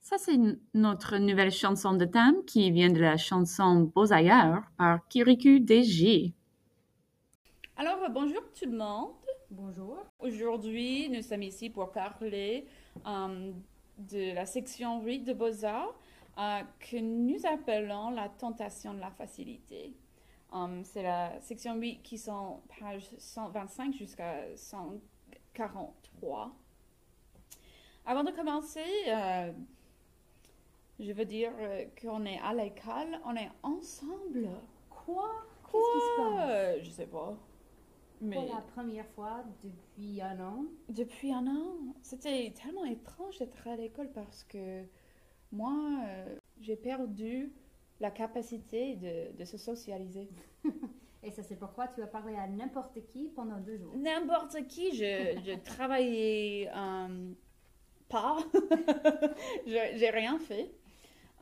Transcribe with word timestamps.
Ça, 0.00 0.16
c'est 0.18 0.38
notre 0.74 1.18
nouvelle 1.18 1.52
chanson 1.52 1.92
de 1.94 2.04
thème 2.04 2.44
qui 2.46 2.70
vient 2.72 2.90
de 2.90 3.00
la 3.00 3.16
chanson 3.16 3.90
Beaux 3.94 4.12
ailleurs 4.12 4.62
par 4.76 5.06
Kirikou 5.08 5.64
DJ. 5.64 6.32
Alors, 7.76 7.98
bonjour 8.10 8.42
tout 8.58 8.68
le 8.68 8.76
monde. 8.76 9.12
Bonjour. 9.50 9.98
Aujourd'hui, 10.18 11.08
nous 11.10 11.22
sommes 11.22 11.42
ici 11.42 11.70
pour 11.70 11.92
parler 11.92 12.66
euh, 13.06 13.52
de 13.98 14.34
la 14.34 14.46
section 14.46 15.00
8 15.02 15.20
de 15.20 15.32
Beaux-Arts 15.32 15.94
euh, 16.38 16.60
que 16.80 16.96
nous 16.96 17.38
appelons 17.46 18.10
la 18.10 18.28
tentation 18.28 18.94
de 18.94 19.00
la 19.00 19.10
facilité. 19.12 19.94
Euh, 20.54 20.80
c'est 20.84 21.02
la 21.02 21.40
section 21.40 21.74
8 21.76 22.02
qui 22.02 22.18
sont 22.18 22.60
pages 22.80 23.10
125 23.18 23.94
jusqu'à 23.94 24.56
143. 24.56 26.52
Avant 28.06 28.22
de 28.22 28.30
commencer, 28.30 28.80
euh, 29.08 29.52
je 31.00 31.12
veux 31.12 31.24
dire 31.24 31.52
euh, 31.58 31.86
qu'on 32.00 32.24
est 32.24 32.38
à 32.38 32.52
l'école, 32.54 33.18
on 33.24 33.34
est 33.34 33.50
ensemble. 33.62 34.48
Quoi? 34.90 35.30
Quoi 35.62 35.80
Qu'est-ce 35.80 35.92
qui 35.92 36.00
se 36.00 36.16
passe? 36.20 36.84
Je 36.84 36.90
sais 36.90 37.06
pas. 37.06 37.36
Mais 38.20 38.36
Pour 38.36 38.54
la 38.54 38.60
première 38.60 39.06
fois 39.08 39.44
depuis 39.64 40.20
un 40.22 40.38
an. 40.40 40.64
depuis 40.88 41.32
un 41.32 41.46
an, 41.48 41.74
c'était 42.00 42.52
tellement 42.54 42.84
étrange 42.84 43.38
d'être 43.38 43.66
à 43.66 43.74
l'école 43.76 44.10
parce 44.12 44.44
que 44.44 44.84
moi, 45.50 45.74
euh, 46.06 46.36
j'ai 46.60 46.76
perdu 46.76 47.52
la 48.04 48.10
capacité 48.10 48.96
de, 48.96 49.36
de 49.36 49.44
se 49.44 49.56
socialiser. 49.56 50.28
Et 51.22 51.30
ça, 51.30 51.42
c'est 51.42 51.56
pourquoi 51.56 51.88
tu 51.88 52.02
as 52.02 52.06
parlé 52.06 52.34
à 52.36 52.46
n'importe 52.46 52.98
qui 53.06 53.28
pendant 53.28 53.58
deux 53.58 53.78
jours. 53.78 53.96
N'importe 53.96 54.66
qui, 54.68 54.94
je, 54.94 55.40
je 55.46 55.54
travaillais 55.72 56.70
euh, 56.74 57.32
pas, 58.08 58.36
j'ai 59.66 60.10
rien 60.10 60.38
fait, 60.38 60.70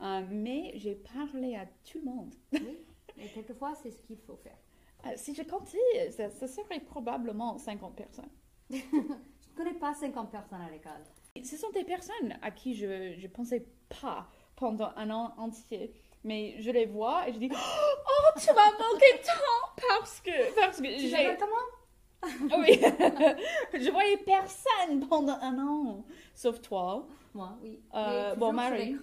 Euh, 0.01 0.21
mais 0.29 0.71
j'ai 0.81 0.95
parlé 0.95 1.55
à 1.55 1.65
tout 1.87 1.99
le 2.03 2.11
monde. 2.11 2.33
Oui. 2.53 2.77
Et 3.17 3.27
quelquefois, 3.35 3.73
c'est 3.81 3.91
ce 3.91 4.01
qu'il 4.01 4.17
faut 4.17 4.35
faire. 4.35 4.57
Euh, 5.05 5.09
si 5.15 5.33
je 5.35 5.43
comptais, 5.43 6.11
ça, 6.11 6.29
ça 6.29 6.47
serait 6.47 6.79
probablement 6.81 7.57
50 7.57 7.95
personnes. 7.95 8.33
Je 8.71 8.77
ne 8.77 9.55
connais 9.55 9.79
pas 9.79 9.93
50 9.93 10.31
personnes 10.31 10.61
à 10.61 10.69
l'école. 10.71 11.03
Ce 11.43 11.55
sont 11.57 11.69
des 11.71 11.83
personnes 11.83 12.33
à 12.41 12.49
qui 12.51 12.73
je 12.73 12.87
ne 13.21 13.27
pensais 13.27 13.67
pas 14.01 14.27
pendant 14.55 14.91
un 14.95 15.09
an 15.11 15.33
entier. 15.37 15.93
Mais 16.23 16.55
je 16.59 16.71
les 16.71 16.85
vois 16.85 17.27
et 17.27 17.33
je 17.33 17.37
dis 17.39 17.49
Oh, 17.51 18.39
tu 18.39 18.47
m'as 18.53 18.71
manqué 18.71 19.05
tant 19.25 19.83
parce 19.89 20.21
que, 20.21 20.55
parce 20.55 20.77
que 20.81 20.87
Tu 20.99 21.07
j'ai. 21.09 21.37
comment 21.37 22.59
Oui, 22.61 22.79
je 23.73 23.91
voyais 23.91 24.17
personne 24.17 25.05
pendant 25.09 25.37
un 25.41 25.59
an, 25.59 26.05
sauf 26.33 26.61
toi, 26.61 27.05
Moi, 27.33 27.57
oui. 27.61 27.81
Euh, 27.93 28.35
bon, 28.35 28.53
Marie. 28.53 28.95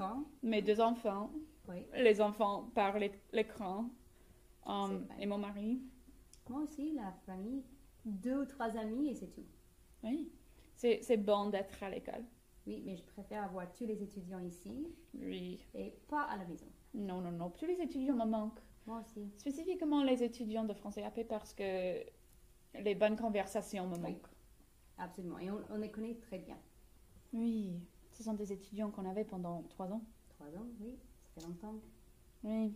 mes 0.43 0.63
deux 0.63 0.81
enfants, 0.81 1.31
Oui. 1.69 1.85
les 1.95 2.21
enfants 2.23 2.71
par 2.75 2.99
l'é- 2.99 3.13
l'écran 3.33 3.91
um, 4.67 5.05
vrai. 5.05 5.17
et 5.21 5.27
mon 5.27 5.37
mari. 5.39 5.83
Moi 6.49 6.63
aussi, 6.63 6.93
la 6.95 7.13
famille, 7.27 7.63
deux 8.07 8.39
ou 8.41 8.45
trois 8.47 8.75
amis 8.79 9.11
et 9.11 9.15
c'est 9.15 9.31
tout. 9.31 9.45
Oui, 10.03 10.33
c'est 10.75 11.01
c'est 11.03 11.19
bon 11.19 11.51
d'être 11.51 11.83
à 11.83 11.91
l'école. 11.91 12.25
Oui, 12.67 12.83
mais 12.87 12.97
je 12.97 13.05
préfère 13.05 13.45
avoir 13.45 13.71
tous 13.75 13.85
les 13.87 14.03
étudiants 14.03 14.41
ici 14.41 14.89
Oui, 15.15 15.61
et 15.75 15.93
pas 16.09 16.23
à 16.23 16.37
la 16.39 16.45
maison. 16.47 16.67
Non, 16.95 17.21
non, 17.21 17.31
non. 17.33 17.51
Tous 17.51 17.67
les 17.67 17.81
étudiants 17.81 18.15
me 18.15 18.25
manquent. 18.25 18.61
Moi 18.87 19.01
aussi. 19.01 19.31
Spécifiquement 19.39 20.03
les 20.03 20.23
étudiants 20.23 20.65
de 20.65 20.73
français 20.75 21.03
AP 21.05 21.25
parce 21.29 21.53
que 21.55 22.03
les 22.75 22.95
bonnes 22.95 23.17
conversations 23.17 23.87
me 23.87 23.95
Oui. 23.95 24.01
manquent. 24.01 24.29
Absolument. 24.99 25.39
Et 25.39 25.51
on, 25.51 25.61
on 25.71 25.77
les 25.77 25.91
connaît 25.91 26.15
très 26.15 26.39
bien. 26.39 26.59
Oui, 27.33 27.79
ce 28.13 28.23
sont 28.23 28.35
des 28.35 28.53
étudiants 28.53 28.91
qu'on 28.91 29.09
avait 29.09 29.25
pendant 29.25 29.63
trois 29.65 29.91
ans. 29.93 30.03
Trois 30.31 30.49
ans, 30.49 30.67
oui. 30.81 30.99
Ça 31.35 31.41
fait 31.41 31.47
longtemps. 31.47 31.75
Oui. 32.43 32.73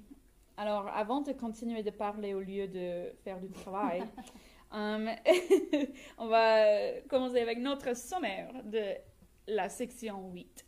Alors, 0.57 0.87
avant 0.89 1.21
de 1.21 1.33
continuer 1.33 1.83
de 1.83 1.91
parler 1.91 2.33
au 2.35 2.41
lieu 2.41 2.69
de 2.69 3.13
faire 3.25 3.41
du 3.41 3.51
travail, 3.51 4.05
euh, 4.75 5.11
on 6.19 6.29
va 6.29 7.01
commencer 7.09 7.41
avec 7.41 7.59
notre 7.59 7.97
sommaire 7.97 8.53
de 8.65 8.95
la 9.49 9.69
section 9.69 10.31
8. 10.33 10.65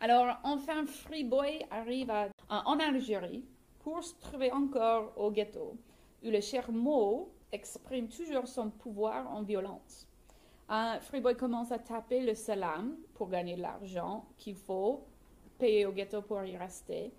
Alors, 0.00 0.36
enfin, 0.44 0.86
Freeboy 0.86 1.64
arrive 1.70 2.10
à- 2.10 2.28
en 2.48 2.78
Algérie 2.78 3.44
pour 3.80 4.02
se 4.02 4.14
trouver 4.14 4.52
encore 4.52 5.12
au 5.16 5.30
ghetto, 5.30 5.76
où 6.24 6.30
le 6.30 6.40
cher 6.40 6.70
Mo 6.70 7.30
exprime 7.50 8.08
toujours 8.08 8.46
son 8.46 8.70
pouvoir 8.70 9.28
en 9.30 9.42
violence. 9.42 10.06
Euh, 10.70 11.00
Freeboy 11.00 11.36
commence 11.36 11.72
à 11.72 11.78
taper 11.78 12.20
le 12.20 12.34
salam 12.34 12.96
pour 13.14 13.28
gagner 13.28 13.56
de 13.56 13.62
l'argent 13.62 14.24
qu'il 14.36 14.54
faut 14.54 15.04
payer 15.58 15.86
au 15.86 15.92
ghetto 15.92 16.22
pour 16.22 16.42
y 16.44 16.56
rester. 16.56 17.12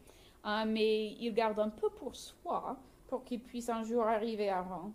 Euh, 0.45 0.63
mais 0.65 1.13
il 1.19 1.33
garde 1.33 1.59
un 1.59 1.69
peu 1.69 1.89
pour 1.89 2.15
soi 2.15 2.77
pour 3.07 3.23
qu'il 3.25 3.41
puisse 3.41 3.67
un 3.69 3.83
jour 3.83 4.03
arriver 4.03 4.49
à 4.49 4.61
Rang. 4.61 4.93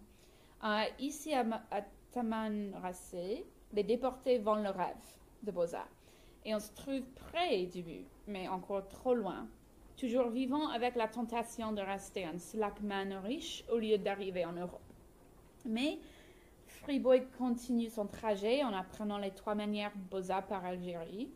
Euh, 0.65 0.84
ici 1.00 1.34
à, 1.34 1.44
à 1.71 1.83
Tamanrasset, 2.12 3.44
les 3.73 3.83
déportés 3.83 4.39
vendent 4.39 4.62
le 4.62 4.71
rêve 4.71 4.94
de 5.43 5.50
Beaux-Arts. 5.50 5.89
Et 6.44 6.55
on 6.55 6.60
se 6.60 6.72
trouve 6.72 7.03
près 7.31 7.65
du 7.66 7.82
but, 7.82 8.06
mais 8.27 8.49
encore 8.49 8.87
trop 8.88 9.15
loin. 9.15 9.47
Toujours 9.97 10.28
vivant 10.28 10.69
avec 10.69 10.97
la 10.97 11.09
tentation 11.09 11.72
de 11.72 11.81
rester 11.81 12.25
un 12.25 12.38
slackman 12.38 13.21
riche 13.22 13.65
au 13.72 13.78
lieu 13.78 13.97
d'arriver 13.97 14.44
en 14.44 14.53
Europe. 14.53 14.81
Mais 15.65 15.99
Freeboy 16.66 17.27
continue 17.38 17.88
son 17.88 18.06
trajet 18.06 18.62
en 18.62 18.75
apprenant 18.75 19.19
les 19.19 19.31
trois 19.31 19.55
manières 19.55 19.93
Beaux-Arts 20.10 20.47
par 20.47 20.65
Algérie. 20.65 21.31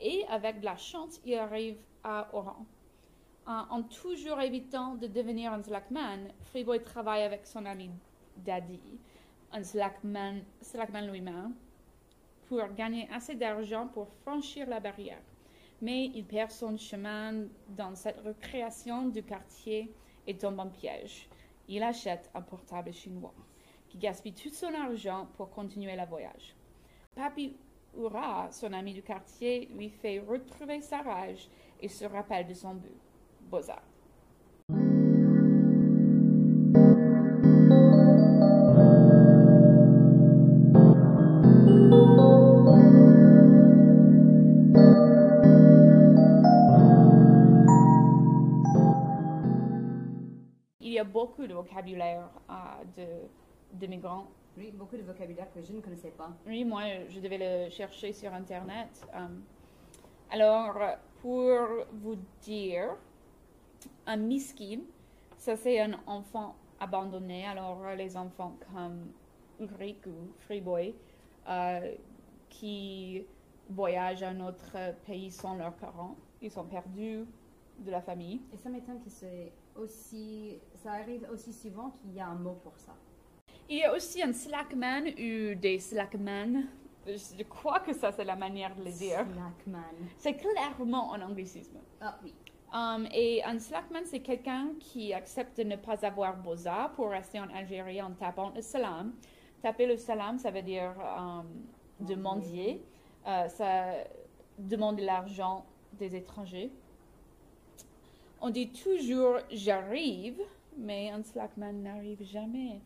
Et 0.00 0.24
avec 0.28 0.60
de 0.60 0.64
la 0.64 0.76
chance, 0.76 1.20
il 1.24 1.34
arrive 1.34 1.76
à 2.02 2.28
Oran. 2.32 2.64
En, 3.46 3.82
toujours 3.82 4.40
évitant 4.40 4.94
de 4.94 5.06
devenir 5.06 5.52
un 5.52 5.62
slackman, 5.62 6.28
Freeboy 6.40 6.82
travaille 6.82 7.22
avec 7.22 7.46
son 7.46 7.64
ami 7.64 7.90
Daddy, 8.38 8.80
un 9.52 9.62
slackman, 9.62 10.40
slackman 10.60 11.02
lui-même, 11.02 11.54
pour 12.48 12.66
gagner 12.74 13.08
assez 13.12 13.34
d'argent 13.34 13.88
pour 13.88 14.08
franchir 14.22 14.68
la 14.68 14.80
barrière. 14.80 15.22
Mais 15.82 16.06
il 16.14 16.24
perd 16.24 16.50
son 16.50 16.76
chemin 16.76 17.44
dans 17.68 17.94
cette 17.94 18.20
recréation 18.20 19.08
du 19.08 19.22
quartier 19.22 19.92
et 20.26 20.36
tombe 20.36 20.58
en 20.58 20.68
piège. 20.68 21.28
Il 21.68 21.82
achète 21.82 22.30
un 22.34 22.42
portable 22.42 22.92
chinois 22.92 23.34
qui 23.88 23.98
gaspille 23.98 24.32
tout 24.32 24.50
son 24.50 24.72
argent 24.74 25.28
pour 25.36 25.50
continuer 25.50 25.96
le 25.96 26.06
voyage. 26.06 26.54
Papi 27.14 27.56
Oura, 27.96 28.48
son 28.50 28.72
ami 28.72 28.94
du 28.94 29.02
quartier, 29.02 29.68
lui 29.74 29.88
fait 29.88 30.20
retrouver 30.20 30.80
sa 30.80 31.02
rage 31.02 31.48
et 31.80 31.88
se 31.88 32.04
rappelle 32.04 32.46
de 32.46 32.54
son 32.54 32.74
but. 32.74 32.92
Beaux-Arts. 33.40 33.95
Beaucoup 51.06 51.46
de 51.46 51.54
vocabulaire 51.54 52.28
euh, 52.50 52.54
de, 52.96 53.78
de 53.78 53.86
migrants 53.86 54.26
Oui, 54.56 54.70
beaucoup 54.72 54.96
de 54.96 55.02
vocabulaire 55.02 55.50
que 55.52 55.62
je 55.62 55.72
ne 55.72 55.80
connaissais 55.80 56.10
pas. 56.10 56.30
Oui, 56.46 56.64
moi, 56.64 56.82
je 57.08 57.20
devais 57.20 57.38
le 57.38 57.70
chercher 57.70 58.12
sur 58.12 58.32
Internet. 58.32 59.06
Euh, 59.14 59.28
alors, 60.30 60.76
pour 61.20 61.60
vous 61.92 62.16
dire, 62.42 62.96
un 64.06 64.16
miskin, 64.16 64.80
ça 65.36 65.56
c'est 65.56 65.80
un 65.80 65.94
enfant 66.06 66.56
abandonné. 66.80 67.46
Alors, 67.46 67.82
les 67.96 68.16
enfants 68.16 68.56
comme 68.72 69.12
Ulrich 69.60 70.06
ou 70.06 70.32
Freeboy 70.40 70.94
euh, 71.48 71.94
qui 72.48 73.24
voyagent 73.70 74.22
à 74.22 74.30
un 74.30 74.40
autre 74.40 74.76
pays 75.06 75.30
sans 75.30 75.54
leurs 75.54 75.74
parents, 75.74 76.16
ils 76.40 76.50
sont 76.50 76.64
perdus 76.64 77.24
de 77.78 77.90
la 77.90 78.00
famille. 78.00 78.40
Et 78.52 78.56
ça 78.56 78.68
m'étonne 78.68 79.00
que 79.02 79.10
c'est 79.10 79.52
aussi, 79.78 80.58
ça 80.74 80.92
arrive 80.92 81.26
aussi 81.32 81.52
souvent 81.52 81.90
qu'il 81.90 82.14
y 82.14 82.20
a 82.20 82.26
un 82.26 82.34
mot 82.34 82.58
pour 82.62 82.76
ça. 82.78 82.94
Il 83.68 83.78
y 83.78 83.84
a 83.84 83.94
aussi 83.94 84.22
un 84.22 84.32
slackman 84.32 85.06
ou 85.18 85.54
des 85.56 85.78
slackman. 85.78 86.64
Je 87.06 87.42
crois 87.44 87.80
que 87.80 87.92
ça, 87.92 88.12
c'est 88.12 88.24
la 88.24 88.36
manière 88.36 88.74
de 88.76 88.84
le 88.84 88.90
dire. 88.90 89.24
Slackman. 89.32 90.08
C'est 90.18 90.34
clairement 90.34 91.14
un 91.14 91.22
anglicisme. 91.22 91.78
Ah 92.00 92.18
oui. 92.22 92.34
Um, 92.72 93.06
et 93.12 93.42
un 93.44 93.58
slackman, 93.58 94.04
c'est 94.04 94.20
quelqu'un 94.20 94.70
qui 94.80 95.12
accepte 95.12 95.56
de 95.58 95.62
ne 95.62 95.76
pas 95.76 96.04
avoir 96.04 96.36
beaux-arts 96.36 96.92
pour 96.92 97.10
rester 97.10 97.40
en 97.40 97.48
Algérie 97.54 98.02
en 98.02 98.12
tapant 98.12 98.50
le 98.50 98.60
salam. 98.60 99.14
Taper 99.62 99.86
le 99.86 99.96
salam, 99.96 100.38
ça 100.38 100.50
veut 100.50 100.62
dire 100.62 100.92
um, 101.18 101.46
de 102.00 102.14
mendier. 102.14 102.84
Euh, 103.26 103.48
ça 103.48 103.94
demande 104.58 104.96
de 104.96 105.04
l'argent 105.04 105.64
des 105.92 106.14
étrangers. 106.14 106.70
On 108.46 108.50
dit 108.50 108.70
toujours 108.70 109.38
j'arrive, 109.50 110.40
mais 110.76 111.10
un 111.10 111.20
slackman 111.24 111.72
n'arrive 111.82 112.22
jamais. 112.22 112.80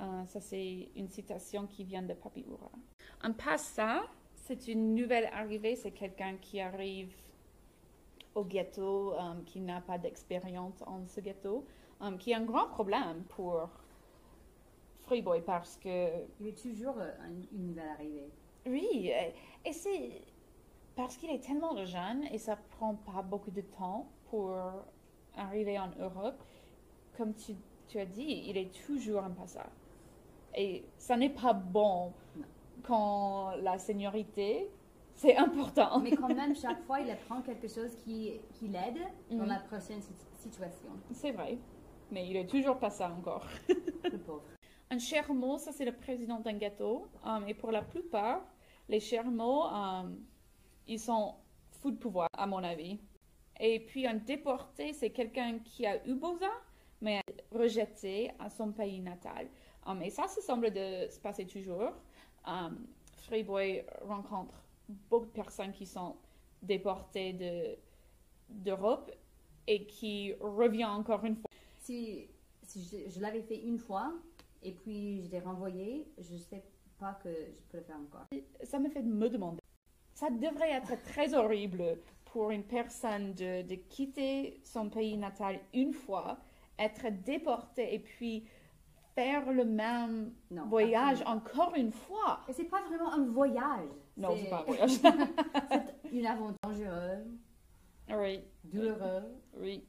Euh, 0.00 0.24
ça, 0.26 0.40
c'est 0.40 0.88
une 0.96 1.08
citation 1.08 1.68
qui 1.68 1.84
vient 1.84 2.02
de 2.02 2.14
Papi 2.14 2.44
Oura. 2.50 2.72
Un 3.22 3.30
passa, 3.30 4.02
c'est 4.34 4.66
une 4.66 4.96
nouvelle 4.96 5.26
arrivée, 5.32 5.76
c'est 5.76 5.92
quelqu'un 5.92 6.34
qui 6.40 6.60
arrive 6.60 7.14
au 8.34 8.42
ghetto, 8.44 9.12
euh, 9.12 9.34
qui 9.46 9.60
n'a 9.60 9.80
pas 9.82 9.98
d'expérience 9.98 10.82
en 10.84 11.06
ce 11.06 11.20
ghetto, 11.20 11.64
euh, 12.02 12.16
qui 12.16 12.34
a 12.34 12.38
un 12.38 12.44
grand 12.44 12.66
problème 12.66 13.22
pour 13.28 13.68
Freeboy 15.02 15.42
parce 15.42 15.76
que 15.76 16.08
Il 16.40 16.48
est 16.48 16.58
toujours 16.60 16.98
un- 16.98 17.30
une 17.52 17.68
nouvelle 17.68 17.88
arrivée. 17.90 18.30
oui, 18.66 19.12
et 19.64 19.72
c'est 19.72 20.22
parce 20.96 21.16
qu'il 21.16 21.30
est 21.30 21.38
tellement 21.44 21.76
jeune 21.84 22.24
et 22.32 22.38
ça 22.38 22.56
prend 22.56 22.96
pas 22.96 23.22
beaucoup 23.22 23.52
de 23.52 23.60
temps 23.60 24.08
pour 24.28 24.50
arriver 25.36 25.78
en 25.78 25.90
Europe. 25.98 26.42
Comme 27.16 27.34
tu, 27.34 27.54
tu 27.88 27.98
as 27.98 28.06
dit, 28.06 28.44
il 28.46 28.56
est 28.56 28.72
toujours 28.86 29.22
un 29.22 29.30
passage. 29.30 29.70
Et 30.56 30.84
ça 30.98 31.16
n'est 31.16 31.30
pas 31.30 31.52
bon 31.52 32.12
quand 32.82 33.52
la 33.62 33.78
seniorité, 33.78 34.68
c'est 35.14 35.36
important. 35.36 36.00
Mais 36.00 36.12
quand 36.12 36.28
même, 36.34 36.54
chaque 36.54 36.82
fois, 36.82 37.00
il 37.00 37.10
apprend 37.10 37.40
quelque 37.42 37.68
chose 37.68 37.94
qui, 38.04 38.32
qui 38.54 38.68
l'aide 38.68 38.98
dans 39.30 39.38
Mhm. 39.44 39.46
la 39.48 39.58
prochaine 39.60 40.00
sit- 40.02 40.26
situation. 40.36 40.90
C'est 41.12 41.30
vrai, 41.32 41.58
mais 42.10 42.28
il 42.28 42.36
est 42.36 42.46
toujours 42.46 42.78
pas 42.78 42.90
ça 42.90 43.10
encore. 43.10 43.46
Le 44.12 44.18
pauvre. 44.18 44.42
Un 44.90 44.98
chermot, 44.98 45.58
ça 45.58 45.72
c'est 45.72 45.84
le 45.86 45.92
président 45.96 46.40
d'un 46.40 46.52
ghetto. 46.54 47.06
Um, 47.24 47.48
et 47.48 47.54
pour 47.54 47.70
la 47.72 47.82
plupart, 47.82 48.42
les 48.88 49.00
chermots, 49.00 49.64
um, 49.64 50.18
ils 50.86 51.00
sont 51.00 51.34
fous 51.80 51.90
de 51.90 51.96
pouvoir, 51.96 52.28
à 52.36 52.46
mon 52.46 52.62
avis. 52.62 53.00
Et 53.60 53.80
puis 53.80 54.06
un 54.06 54.14
déporté, 54.14 54.92
c'est 54.92 55.10
quelqu'un 55.10 55.58
qui 55.60 55.86
a 55.86 56.04
eu 56.06 56.14
Boza, 56.14 56.50
mais 57.00 57.20
rejeté 57.52 58.30
à 58.38 58.50
son 58.50 58.72
pays 58.72 59.00
natal. 59.00 59.48
Um, 59.86 60.00
et 60.02 60.10
ça, 60.10 60.26
ça 60.26 60.40
semble 60.40 60.70
de 60.70 61.08
se 61.10 61.20
passer 61.20 61.46
toujours. 61.46 61.92
Um, 62.46 62.86
Freeboy 63.22 63.84
rencontre 64.02 64.54
beaucoup 65.08 65.26
de 65.26 65.30
personnes 65.30 65.72
qui 65.72 65.86
sont 65.86 66.16
déportées 66.62 67.32
de, 67.32 67.76
d'Europe 68.48 69.10
et 69.66 69.86
qui 69.86 70.34
revient 70.40 70.84
encore 70.84 71.24
une 71.24 71.36
fois. 71.36 71.50
Si, 71.80 72.28
si 72.62 72.84
je, 72.84 73.10
je 73.10 73.20
l'avais 73.20 73.42
fait 73.42 73.60
une 73.60 73.78
fois 73.78 74.12
et 74.62 74.72
puis 74.72 75.22
je 75.22 75.30
l'ai 75.30 75.40
renvoyé, 75.40 76.06
je 76.18 76.36
sais 76.36 76.64
pas 76.98 77.14
que 77.22 77.28
je 77.28 77.60
peux 77.70 77.78
le 77.78 77.84
faire 77.84 77.98
encore. 77.98 78.26
ça 78.62 78.78
me 78.78 78.88
fait 78.88 79.02
me 79.02 79.28
demander. 79.28 79.60
Ça 80.14 80.30
devrait 80.30 80.72
être 80.72 81.02
très 81.02 81.34
horrible 81.34 81.98
pour 82.34 82.50
une 82.50 82.64
personne 82.64 83.32
de, 83.34 83.62
de 83.62 83.76
quitter 83.76 84.60
son 84.64 84.90
pays 84.90 85.16
natal 85.16 85.60
une 85.72 85.92
fois, 85.92 86.36
être 86.80 87.06
déporté 87.22 87.94
et 87.94 88.00
puis 88.00 88.44
faire 89.14 89.52
le 89.52 89.64
même 89.64 90.32
Non. 90.50 90.66
voyage 90.66 91.20
absolument. 91.20 91.36
encore 91.36 91.74
une 91.76 91.92
fois. 91.92 92.40
Et 92.48 92.52
c'est 92.52 92.64
pas 92.64 92.82
vraiment 92.82 93.12
un 93.12 93.24
voyage. 93.26 93.88
Non, 94.16 94.30
c'est 94.36 94.50
pas 94.50 94.62
un 94.62 94.64
voyage. 94.64 94.90
c'est 95.00 96.10
une 96.10 96.26
aventure 96.26 96.56
dangereuse, 96.64 97.24
oui, 98.10 98.40
douloureuse. 98.64 99.22
oui. 99.58 99.86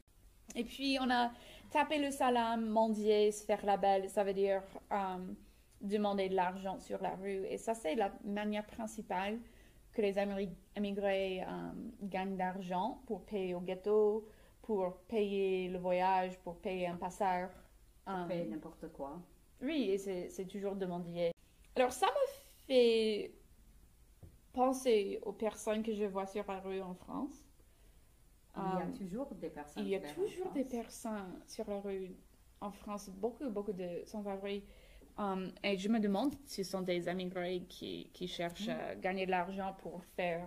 Et 0.54 0.62
puis 0.62 0.98
on 1.00 1.10
a 1.10 1.32
tapé 1.72 1.98
le 1.98 2.12
salam, 2.12 2.64
mendier, 2.64 3.32
se 3.32 3.44
faire 3.44 3.66
la 3.66 3.76
belle, 3.76 4.08
ça 4.08 4.22
veut 4.22 4.34
dire 4.34 4.62
euh, 4.92 5.16
demander 5.80 6.28
de 6.28 6.36
l'argent 6.36 6.78
sur 6.78 7.02
la 7.02 7.16
rue. 7.16 7.44
Et 7.50 7.58
ça, 7.58 7.74
c'est 7.74 7.96
la 7.96 8.12
manière 8.24 8.66
principale 8.66 9.40
que 9.96 10.02
les 10.02 10.14
immigrés 10.76 11.42
euh, 11.42 11.46
gagnent 12.02 12.36
d'argent 12.36 13.02
pour 13.06 13.24
payer 13.24 13.54
au 13.54 13.60
ghetto, 13.60 14.28
pour 14.62 14.98
payer 15.08 15.68
le 15.68 15.78
voyage, 15.78 16.38
pour 16.44 16.56
payer 16.60 16.86
un 16.86 16.96
passage. 16.96 17.48
Euh, 18.08 18.26
Fait 18.28 18.44
n'importe 18.44 18.86
quoi. 18.92 19.12
oui, 19.62 19.90
et 19.92 19.98
c'est 19.98 20.46
toujours 20.46 20.76
demandé. 20.76 21.32
Alors, 21.76 21.92
ça 21.92 22.06
me 22.06 22.24
fait 22.66 23.32
penser 24.52 25.18
aux 25.22 25.32
personnes 25.32 25.82
que 25.82 25.94
je 25.94 26.04
vois 26.04 26.26
sur 26.26 26.44
la 26.48 26.60
rue 26.60 26.82
en 26.82 26.94
France. 26.94 27.44
Il 28.56 28.62
y 28.62 28.64
a 28.64 28.86
Euh, 28.86 28.92
toujours 28.98 29.34
des 29.34 29.50
personnes. 29.50 29.82
il 29.84 29.88
y 29.90 29.94
a 29.96 30.00
toujours 30.00 30.50
des 30.52 30.64
personnes 30.64 31.40
sur 31.46 31.68
la 31.68 31.80
rue 31.80 32.16
en 32.60 32.70
France, 32.72 33.10
beaucoup, 33.10 33.48
beaucoup 33.50 33.72
de 33.72 34.02
sans-abri. 34.06 34.64
Um, 35.18 35.50
et 35.62 35.78
je 35.78 35.88
me 35.88 35.98
demande 35.98 36.34
si 36.44 36.62
ce 36.62 36.70
sont 36.72 36.82
des 36.82 37.08
immigrés 37.08 37.62
qui, 37.68 38.10
qui 38.12 38.28
cherchent 38.28 38.68
à 38.68 38.94
gagner 38.96 39.24
de 39.24 39.30
l'argent 39.30 39.74
pour 39.80 40.04
faire 40.14 40.46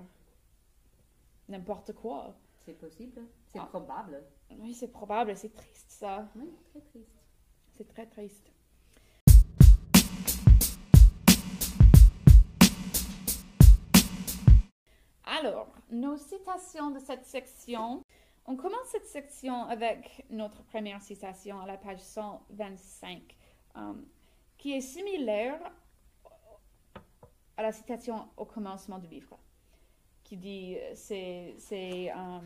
n'importe 1.48 1.94
quoi. 1.94 2.36
C'est 2.66 2.74
possible. 2.77 3.21
C'est 3.48 3.60
Ah. 3.60 3.66
probable. 3.66 4.24
Oui, 4.60 4.74
c'est 4.75 4.89
probable, 4.89 5.36
c'est 5.36 5.54
triste 5.54 5.89
ça. 5.89 6.27
Oui, 6.36 6.51
très 6.71 6.81
triste. 6.81 7.10
C'est 7.71 7.88
très 7.88 8.06
triste. 8.06 8.51
Alors, 15.25 15.68
nos 15.92 16.18
citations 16.18 16.92
de 16.92 17.00
cette 17.00 17.25
section. 17.25 18.04
On 18.45 18.56
commence 18.56 18.88
cette 18.92 19.06
section 19.06 19.65
avec 19.65 20.25
notre 20.31 20.63
première 20.63 21.01
citation 21.01 21.60
à 21.62 21.68
la 21.68 21.77
page 21.77 22.00
125, 22.00 23.22
euh, 23.77 23.94
qui 24.59 24.73
est 24.73 24.81
similaire 24.81 25.59
à 27.57 27.63
la 27.63 27.71
citation 27.71 28.27
au 28.38 28.45
commencement 28.45 29.00
du 29.00 29.07
livre, 29.07 29.39
qui 30.23 30.38
dit 30.38 30.75
euh, 30.77 30.91
c'est, 30.94 31.56
c'est, 31.57 32.11
euh, 32.11 32.39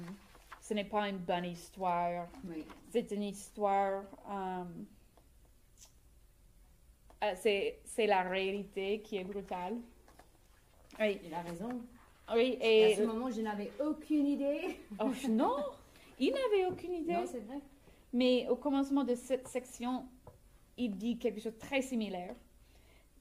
ce 0.61 0.73
n'est 0.73 0.85
pas 0.85 1.09
une 1.09 1.17
bonne 1.17 1.45
histoire, 1.45 2.27
Oui. 2.45 2.63
c'est 2.91 3.11
une 3.11 3.23
histoire. 3.23 4.03
euh, 4.29 4.63
c'est, 7.35 7.79
c'est 7.85 8.05
la 8.07 8.21
réalité 8.23 9.01
qui 9.01 9.17
est 9.17 9.23
brutale. 9.23 9.75
Oui, 10.99 11.19
Il 11.25 11.33
a 11.33 11.41
raison. 11.41 11.81
oui 12.33 12.57
À 12.61 12.95
ce 12.95 13.03
moment, 13.03 13.31
je 13.31 13.41
n'avais 13.41 13.71
aucune 13.83 14.27
idée. 14.27 14.77
Oh, 14.99 15.09
non, 15.29 15.55
il 16.19 16.31
n'avait 16.33 16.65
aucune 16.71 16.93
idée. 16.93 17.13
Non, 17.13 17.25
c'est 17.25 17.39
vrai. 17.39 17.59
Mais 18.11 18.47
au 18.49 18.55
commencement 18.55 19.03
de 19.03 19.15
cette 19.15 19.47
section, 19.47 20.05
il 20.77 20.97
dit 20.97 21.17
quelque 21.17 21.39
chose 21.39 21.53
de 21.53 21.59
très 21.59 21.81
similaire. 21.81 22.35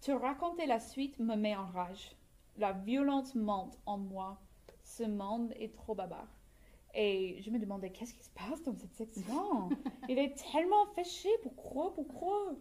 Te 0.01 0.11
raconter 0.13 0.67
la 0.67 0.81
suite 0.81 1.19
me 1.19 1.37
met 1.37 1.55
en 1.57 1.67
rage. 1.67 2.17
La 2.57 2.73
violence 2.73 3.35
monte 3.35 3.79
en 3.87 3.99
moi. 3.99 4.41
Ce 4.83 5.05
monde 5.05 5.53
est 5.57 5.75
trop 5.75 5.95
bavard. 5.95 6.29
Et 6.95 7.41
je 7.41 7.51
me 7.51 7.59
demandais, 7.59 7.91
qu'est-ce 7.91 8.13
qui 8.13 8.23
se 8.23 8.31
passe 8.31 8.63
dans 8.65 8.75
cette 8.75 8.95
section? 8.95 9.71
Il 10.09 10.19
est 10.19 10.35
tellement 10.53 10.85
fâché. 10.95 11.29
Pourquoi 11.43 11.95
Pourquoi 11.95 12.55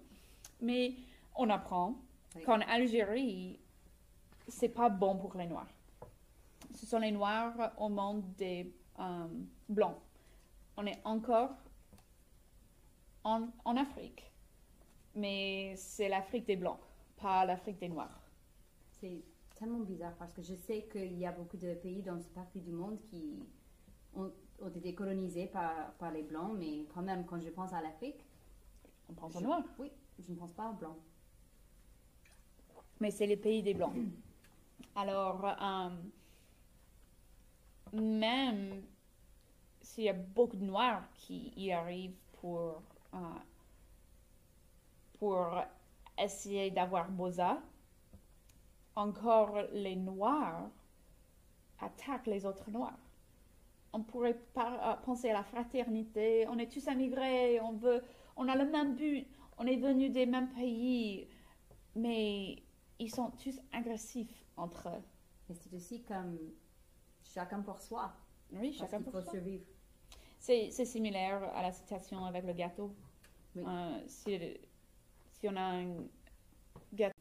Mais 0.61 0.95
on 1.35 1.49
apprend 1.49 1.95
Oui. 2.35 2.43
qu'en 2.43 2.61
Algérie, 2.61 3.59
c'est 4.47 4.69
pas 4.69 4.89
bon 4.89 5.17
pour 5.17 5.35
les 5.35 5.47
Noirs. 5.47 5.67
Ce 6.75 6.85
sont 6.85 6.99
les 6.99 7.11
Noirs 7.11 7.73
au 7.77 7.89
monde 7.89 8.23
des 8.37 8.73
euh, 8.99 9.27
Blancs. 9.67 9.97
On 10.77 10.85
est 10.85 11.01
encore 11.03 11.51
en, 13.25 13.47
en 13.65 13.75
Afrique, 13.77 14.30
mais 15.15 15.73
c'est 15.75 16.09
l'Afrique 16.09 16.45
des 16.45 16.55
Blancs, 16.55 16.79
pas 17.17 17.45
l'Afrique 17.45 17.79
des 17.79 17.89
Noirs. 17.89 18.21
C'est 18.99 19.23
tellement 19.55 19.79
bizarre 19.79 20.15
parce 20.17 20.31
que 20.33 20.41
je 20.41 20.55
sais 20.55 20.87
qu'il 20.91 21.17
y 21.17 21.25
a 21.25 21.31
beaucoup 21.31 21.57
de 21.57 21.73
pays 21.75 22.01
dans 22.01 22.19
cette 22.19 22.33
partie 22.33 22.61
du 22.61 22.71
monde 22.71 22.99
qui 23.09 23.39
ont, 24.15 24.31
ont 24.61 24.69
été 24.69 24.93
colonisés 24.95 25.47
par, 25.47 25.93
par 25.93 26.11
les 26.11 26.23
Blancs, 26.23 26.53
mais 26.57 26.85
quand 26.93 27.01
même, 27.01 27.25
quand 27.25 27.39
je 27.41 27.49
pense 27.49 27.73
à 27.73 27.81
l'Afrique, 27.81 28.25
On 29.09 29.13
pense 29.13 29.35
aux 29.35 29.41
Noirs, 29.41 29.63
Oui, 29.77 29.91
je 30.19 30.31
ne 30.31 30.37
pense 30.37 30.53
pas 30.53 30.69
aux 30.69 30.73
Blancs. 30.73 30.97
mais 32.99 33.11
c'est 33.11 33.25
les 33.27 33.37
pays 33.37 33.63
des 33.63 33.73
Blancs. 33.73 33.93
Alors, 34.95 35.45
euh, 35.45 35.89
même 37.93 38.83
s'il 39.81 40.05
y 40.05 40.09
a 40.09 40.13
beaucoup 40.13 40.57
de 40.57 40.63
Noirs 40.65 41.03
qui 41.15 41.51
y 41.57 41.71
arrivent 41.71 42.17
pour, 42.33 42.81
euh, 43.13 43.17
pour 45.21 45.55
essayer 46.17 46.71
d'avoir 46.71 47.11
Boza, 47.11 47.61
encore 48.95 49.55
les 49.71 49.95
Noirs 49.95 50.67
attaquent 51.79 52.25
les 52.25 52.43
autres 52.43 52.71
Noirs. 52.71 52.97
On 53.93 54.01
pourrait 54.01 54.39
euh, 54.57 54.95
penser 55.05 55.29
à 55.29 55.33
la 55.33 55.43
fraternité, 55.43 56.47
on 56.49 56.57
est 56.57 56.71
tous 56.71 56.87
immigrés, 56.87 57.61
on 57.61 57.73
veut, 57.73 58.01
on 58.35 58.47
a 58.47 58.55
le 58.55 58.65
même 58.65 58.95
but, 58.95 59.27
on 59.59 59.67
est 59.67 59.75
venus 59.75 60.11
des 60.11 60.25
mêmes 60.25 60.49
pays, 60.53 61.27
mais 61.95 62.63
ils 62.97 63.13
sont 63.13 63.29
tous 63.29 63.61
agressifs 63.73 64.43
entre 64.57 64.89
eux. 64.89 65.03
Et 65.51 65.53
c'est 65.53 65.71
aussi 65.71 66.01
comme 66.01 66.39
chacun 67.21 67.61
pour 67.61 67.79
soi. 67.79 68.11
Oui, 68.53 68.73
chacun 68.73 69.03
pour 69.03 69.13
faut 69.13 69.21
soi. 69.21 69.33
survivre. 69.33 69.65
C'est 70.39 70.71
similaire 70.71 71.43
à 71.55 71.61
la 71.61 71.71
citation 71.71 72.25
avec 72.25 72.43
le 72.43 72.53
gâteau. 72.53 72.95
Oui. 73.55 73.63
Euh, 73.67 74.57
si, 75.41 75.49
si 75.49 75.49
on 75.49 75.55
a 75.57 75.61
un 75.61 76.07
gâteau, 76.93 77.15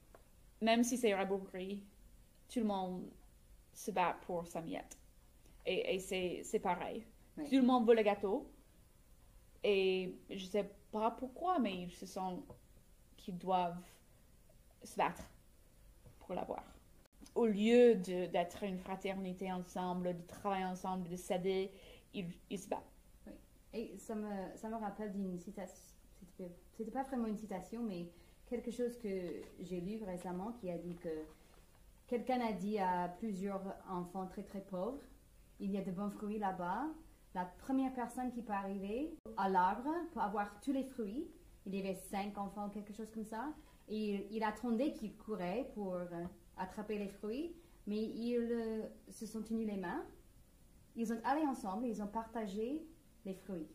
même 0.60 0.84
si 0.84 0.96
c'est 0.98 1.14
rabougri, 1.14 1.84
tout 2.48 2.60
le 2.60 2.66
monde 2.66 3.12
se 3.74 3.90
bat 3.92 4.18
pour 4.22 4.46
sa 4.46 4.62
miette. 4.62 4.98
Et, 5.66 5.94
et 5.94 5.98
c'est 6.00 6.42
c'est 6.44 6.60
pareil. 6.60 7.06
Oui. 7.36 7.50
Tout 7.50 7.56
le 7.56 7.62
monde 7.62 7.86
veut 7.88 7.94
le 7.94 8.02
gâteau, 8.02 8.52
Et 9.64 10.18
je 10.30 10.46
sais 10.46 10.70
pas 10.90 11.10
pourquoi, 11.10 11.58
mais 11.58 11.82
ils 11.82 11.92
se 11.92 12.06
sentent 12.06 12.44
qu'ils 13.16 13.38
doivent 13.38 13.82
se 14.82 14.96
battre 14.96 15.30
pour 16.20 16.34
l'avoir. 16.34 16.64
Au 17.34 17.46
lieu 17.46 17.96
d'être 17.96 18.64
une 18.64 18.78
fraternité 18.78 19.52
ensemble, 19.52 20.16
de 20.16 20.22
travailler 20.26 20.64
ensemble, 20.66 21.08
de 21.08 21.16
s'aider, 21.16 21.72
ils, 22.14 22.32
ils 22.50 22.58
se 22.58 22.68
battent. 22.68 22.92
Et 23.72 23.98
ça 23.98 24.14
me, 24.16 24.56
ça 24.56 24.68
me 24.68 24.76
rappelle 24.76 25.12
d'une 25.12 25.38
citation, 25.38 25.89
c'était 26.72 26.90
pas 26.90 27.04
vraiment 27.04 27.26
une 27.26 27.36
citation, 27.36 27.82
mais 27.82 28.10
quelque 28.46 28.70
chose 28.70 28.96
que 28.98 29.08
j'ai 29.60 29.80
lu 29.80 30.02
récemment 30.04 30.52
qui 30.60 30.70
a 30.70 30.78
dit 30.78 30.96
que 30.96 31.08
quelqu'un 32.06 32.40
a 32.40 32.52
dit 32.52 32.78
à 32.78 33.08
plusieurs 33.18 33.62
enfants 33.88 34.26
très 34.26 34.42
très 34.42 34.60
pauvres, 34.60 35.02
il 35.60 35.70
y 35.70 35.78
a 35.78 35.82
de 35.82 35.90
bons 35.90 36.10
fruits 36.10 36.38
là-bas. 36.38 36.86
La 37.34 37.44
première 37.44 37.92
personne 37.92 38.32
qui 38.32 38.42
peut 38.42 38.52
arriver 38.52 39.14
à 39.36 39.48
l'arbre 39.48 39.92
pour 40.12 40.22
avoir 40.22 40.60
tous 40.60 40.72
les 40.72 40.84
fruits, 40.84 41.28
il 41.66 41.74
y 41.76 41.78
avait 41.78 41.94
cinq 41.94 42.36
enfants, 42.38 42.68
quelque 42.70 42.92
chose 42.92 43.10
comme 43.10 43.24
ça, 43.24 43.52
et 43.88 44.14
il, 44.14 44.36
il 44.36 44.42
attendait 44.42 44.92
qu'ils 44.92 45.16
couraient 45.16 45.70
pour 45.74 45.94
euh, 45.94 46.06
attraper 46.56 46.98
les 46.98 47.08
fruits, 47.08 47.54
mais 47.86 48.02
ils 48.02 48.36
euh, 48.36 48.82
se 49.10 49.26
sont 49.26 49.42
tenus 49.42 49.66
les 49.66 49.76
mains, 49.76 50.04
ils 50.96 51.06
sont 51.06 51.20
allés 51.24 51.46
ensemble, 51.46 51.86
ils 51.86 52.02
ont 52.02 52.08
partagé 52.08 52.84
les 53.24 53.34
fruits. 53.34 53.68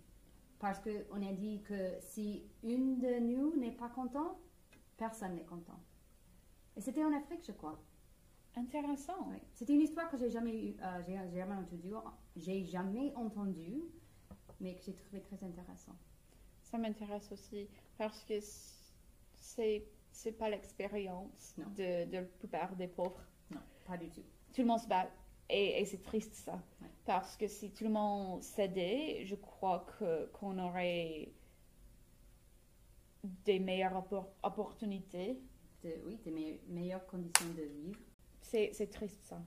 Parce 0.60 0.80
qu'on 0.80 1.22
a 1.22 1.34
dit 1.34 1.62
que 1.64 1.98
si 2.00 2.44
une 2.64 3.00
de 3.00 3.20
nous 3.20 3.56
n'est 3.58 3.72
pas 3.76 3.90
content, 3.90 4.40
personne 4.98 5.36
n'est 5.36 5.46
content. 5.46 5.80
Et 6.76 6.82
c'était 6.82 7.04
en 7.04 7.14
Afrique, 7.14 7.44
je 7.46 7.52
crois. 7.52 7.80
Intéressant. 8.56 9.28
Oui. 9.30 9.38
C'était 9.54 9.74
une 9.74 9.82
histoire 9.82 10.10
que 10.10 10.18
j'ai 10.18 10.30
jamais 10.30 10.70
eu, 10.70 10.78
euh, 10.82 11.02
j'ai 11.06 11.18
j'ai 11.30 11.40
jamais 11.40 11.56
entendu, 11.56 11.94
j'ai 12.38 12.64
jamais 12.64 13.14
entendu, 13.16 13.84
mais 14.62 14.76
que 14.76 14.82
j'ai 14.84 14.94
trouvé 14.94 15.22
très 15.22 15.44
intéressant. 15.44 15.96
Ça 16.62 16.78
m'intéresse 16.78 17.32
aussi 17.32 17.68
parce 17.98 18.24
que 18.24 18.40
c'est 19.34 19.86
c'est 20.10 20.32
pas 20.32 20.50
l'expérience 20.50 21.56
de, 21.58 22.10
de 22.10 22.18
la 22.18 22.24
plupart 22.24 22.76
des 22.78 22.88
pauvres. 22.88 23.22
Non, 23.52 23.60
pas 23.86 23.98
du 23.98 24.10
tout. 24.10 24.24
Tout 24.54 24.62
le 24.62 24.68
monde 24.68 24.80
se 24.80 24.88
bat 24.88 25.10
et, 25.50 25.82
et 25.82 25.86
c'est 25.86 26.02
triste 26.04 26.34
ça. 26.34 26.54
Ouais. 26.82 26.88
Parce 27.06 27.38
que 27.38 27.48
si 27.48 27.72
tout 27.72 27.84
le 27.84 27.90
monde 27.92 28.42
cédait, 28.44 29.26
je 29.26 29.36
crois 29.36 29.86
que 30.00 30.26
qu'on 30.28 30.58
aurait 30.60 31.32
des 33.24 33.60
meilleures 33.60 33.94
oppor- 33.94 34.28
opportunités. 34.44 35.40
De- 35.84 36.02
oui, 36.06 36.18
des 36.24 36.32
me- 36.32 36.74
meilleures 36.74 37.06
conditions 37.06 37.50
de 37.54 37.64
vivre. 37.64 38.00
C'est 38.42 38.72
c'est 38.74 38.88
triste 38.88 39.24
ça. 39.24 39.42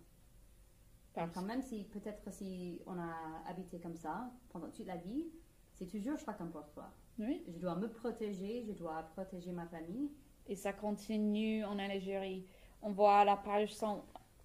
Parce- 1.15 1.35
Quand 1.35 1.43
même, 1.43 1.63
si 1.63 1.85
peut-être 1.85 2.33
si 2.33 2.81
on 2.87 2.99
a 2.99 3.43
habité 3.47 3.79
comme 3.81 3.97
ça 3.97 4.31
pendant 4.51 4.71
toute 4.71 4.87
la 4.87 4.97
vie, 4.97 5.27
c'est 5.75 5.87
toujours 5.87 6.19
chacun 6.19 6.47
pour 6.47 6.67
soi. 6.67 6.93
Oui. 7.19 7.43
Je 7.49 7.59
dois 7.59 7.75
me 7.75 7.89
protéger, 7.91 8.65
je 8.67 8.73
dois 8.73 9.03
protéger 9.15 9.51
ma 9.53 9.67
famille. 9.67 10.11
Et 10.47 10.55
ça 10.57 10.73
continue 10.73 11.65
en 11.65 11.79
Algérie. 11.79 12.47
On 12.83 12.93
voit 12.93 13.19
à 13.19 13.25
la 13.25 13.37
page 13.37 13.75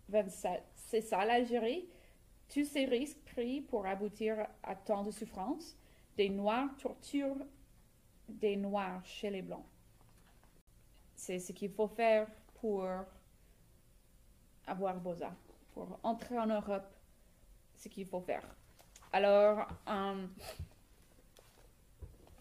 127. 0.09 0.63
C'est 0.75 1.01
ça 1.01 1.25
l'Algérie. 1.25 1.87
Tous 2.49 2.65
ces 2.65 2.85
risques 2.85 3.19
pris 3.33 3.61
pour 3.61 3.85
aboutir 3.85 4.47
à 4.61 4.75
tant 4.75 5.03
de 5.03 5.11
souffrances. 5.11 5.75
Des 6.15 6.29
Noirs 6.29 6.69
torturent 6.77 7.45
des 8.27 8.55
Noirs 8.55 9.03
chez 9.05 9.29
les 9.29 9.41
Blancs. 9.41 9.65
C'est 11.15 11.39
ce 11.39 11.51
qu'il 11.51 11.71
faut 11.71 11.87
faire 11.87 12.27
pour 12.55 12.87
avoir 14.67 14.99
Bosa. 14.99 15.33
Pour 15.73 15.99
entrer 16.03 16.37
en 16.37 16.47
Europe, 16.47 16.93
ce 17.75 17.89
qu'il 17.89 18.05
faut 18.05 18.21
faire. 18.21 18.43
Alors, 19.11 19.67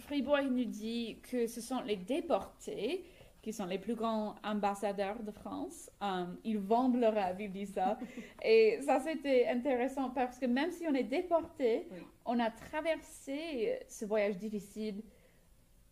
Fribourg 0.01 0.43
nous 0.51 0.65
dit 0.65 1.19
que 1.23 1.47
ce 1.47 1.61
sont 1.61 1.81
les 1.81 1.97
déportés 1.97 3.05
qui 3.43 3.53
sont 3.53 3.67
les 3.67 3.79
plus 3.79 3.97
grands 3.97 4.37
ambassadeurs 4.45 5.21
de 5.21 5.33
France. 5.33 5.91
Euh, 6.01 6.27
ils 6.45 6.59
vendent 6.59 6.97
leur 6.97 7.15
ils 7.41 7.51
disent 7.51 7.75
ça. 7.75 7.99
Et 8.45 8.81
ça, 8.83 9.01
c'était 9.01 9.49
intéressant 9.49 10.11
parce 10.11 10.39
que 10.39 10.47
même 10.47 10.71
si 10.71 10.87
on 10.87 10.95
est 10.95 11.03
déporté, 11.03 11.89
Oui. 11.91 11.99
on 12.25 12.39
a 12.39 12.51
traversé 12.51 13.81
ce 13.89 14.05
voyage 14.05 14.39
difficile. 14.39 15.03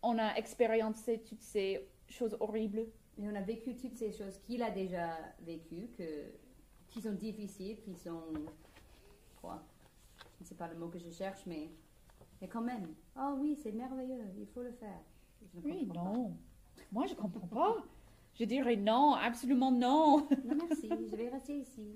On 0.01 0.17
a 0.17 0.33
expériencé 0.35 1.21
toutes 1.27 1.41
ces 1.41 1.85
choses 2.07 2.37
horribles. 2.39 2.87
Et 3.17 3.27
on 3.27 3.35
a 3.35 3.41
vécu 3.41 3.75
toutes 3.75 3.95
ces 3.97 4.13
choses 4.13 4.37
qu'il 4.39 4.63
a 4.63 4.71
déjà 4.71 5.09
vécues, 5.41 5.89
que, 5.97 6.31
qui 6.89 7.01
sont 7.01 7.11
difficiles, 7.11 7.81
qui 7.81 7.93
sont. 7.95 8.23
Quoi 9.41 9.61
Je 10.37 10.43
ne 10.43 10.47
sais 10.47 10.55
pas 10.55 10.69
le 10.69 10.75
mot 10.77 10.87
que 10.87 10.99
je 10.99 11.09
cherche, 11.09 11.45
mais. 11.45 11.69
Mais 12.41 12.47
quand 12.47 12.61
même. 12.61 12.95
Oh 13.19 13.35
oui, 13.37 13.55
c'est 13.61 13.73
merveilleux, 13.73 14.23
il 14.39 14.47
faut 14.47 14.63
le 14.63 14.71
faire. 14.71 15.01
Oui, 15.63 15.85
non. 15.93 16.35
Moi, 16.91 17.05
je 17.07 17.13
comprends 17.15 17.47
pas. 17.47 17.77
Je 18.39 18.45
dirais 18.45 18.75
non, 18.75 19.13
absolument 19.13 19.71
non. 19.71 20.27
merci, 20.45 20.89
je 20.89 21.15
vais 21.15 21.29
rester 21.29 21.57
ici. 21.59 21.93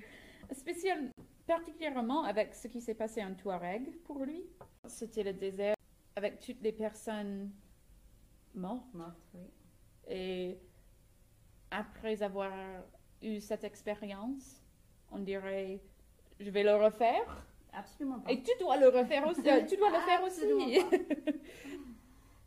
Spécial, 0.51 1.09
particulièrement 1.47 2.23
avec 2.23 2.53
ce 2.53 2.67
qui 2.67 2.81
s'est 2.81 2.93
passé 2.93 3.23
en 3.23 3.33
Touareg 3.33 3.97
pour 4.03 4.23
lui. 4.25 4.43
C'était 4.85 5.23
le 5.23 5.33
désert 5.33 5.75
avec 6.15 6.39
toutes 6.39 6.61
les 6.61 6.71
personnes 6.71 7.51
mortes. 8.53 8.93
Morte, 8.93 9.17
oui. 9.33 9.47
Et 10.07 10.57
après 11.71 12.21
avoir 12.21 12.51
eu 13.21 13.39
cette 13.39 13.63
expérience, 13.63 14.61
on 15.11 15.19
dirait, 15.19 15.81
je 16.39 16.49
vais 16.51 16.63
le 16.63 16.75
refaire. 16.75 17.47
Absolument 17.73 18.19
pas. 18.19 18.31
Et 18.31 18.41
tu 18.43 18.51
dois 18.59 18.77
le 18.77 18.89
refaire 18.89 19.27
aussi. 19.27 19.41
euh, 19.49 19.65
tu 19.65 19.77
dois 19.77 19.89
le 19.89 19.99
faire 19.99 20.23
aussi. 20.23 20.79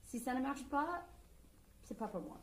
Si 0.05 0.19
ça 0.19 0.33
ne 0.33 0.41
marche 0.41 0.65
pas, 0.71 1.07
c'est 1.89 1.97
pas 1.97 2.09
pour 2.09 2.21
moi. 2.21 2.39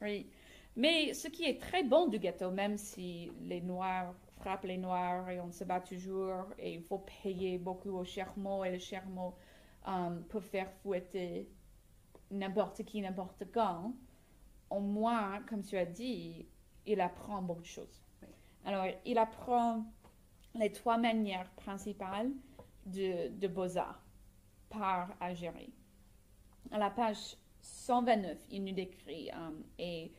oui. 0.00 0.30
Mais 0.76 1.12
ce 1.12 1.28
qui 1.28 1.44
est 1.44 1.60
très 1.60 1.82
bon 1.82 2.06
du 2.06 2.18
gâteau, 2.18 2.50
même 2.50 2.76
si 2.76 3.32
les 3.42 3.60
Noirs 3.60 4.14
frappent 4.38 4.64
les 4.64 4.78
Noirs 4.78 5.28
et 5.28 5.40
on 5.40 5.50
se 5.50 5.64
bat 5.64 5.80
toujours 5.80 6.44
et 6.58 6.74
il 6.74 6.82
faut 6.82 7.04
payer 7.22 7.58
beaucoup 7.58 7.90
au 7.90 8.04
chermot 8.04 8.64
et 8.64 8.70
le 8.70 8.78
chermot 8.78 9.34
euh, 9.88 10.20
peut 10.28 10.40
faire 10.40 10.70
fouetter 10.82 11.50
n'importe 12.30 12.84
qui, 12.84 13.00
n'importe 13.00 13.44
quand, 13.52 13.92
au 14.70 14.80
moins, 14.80 15.42
comme 15.48 15.62
tu 15.62 15.76
as 15.76 15.86
dit, 15.86 16.46
il 16.86 17.00
apprend 17.00 17.42
beaucoup 17.42 17.62
de 17.62 17.66
choses. 17.66 18.02
Oui. 18.22 18.28
Alors, 18.64 18.86
il 19.04 19.18
apprend 19.18 19.84
les 20.54 20.70
trois 20.70 20.96
manières 20.96 21.50
principales 21.56 22.30
de, 22.86 23.28
de 23.36 23.48
Beaux-Arts 23.48 24.04
par 24.70 25.10
Algérie. 25.20 25.72
À 26.70 26.78
la 26.78 26.90
page 26.90 27.36
129, 27.92 28.38
il 28.50 28.64
nous 28.64 28.72
décrit, 28.74 29.30
euh, 29.30 29.50
et 29.78 30.12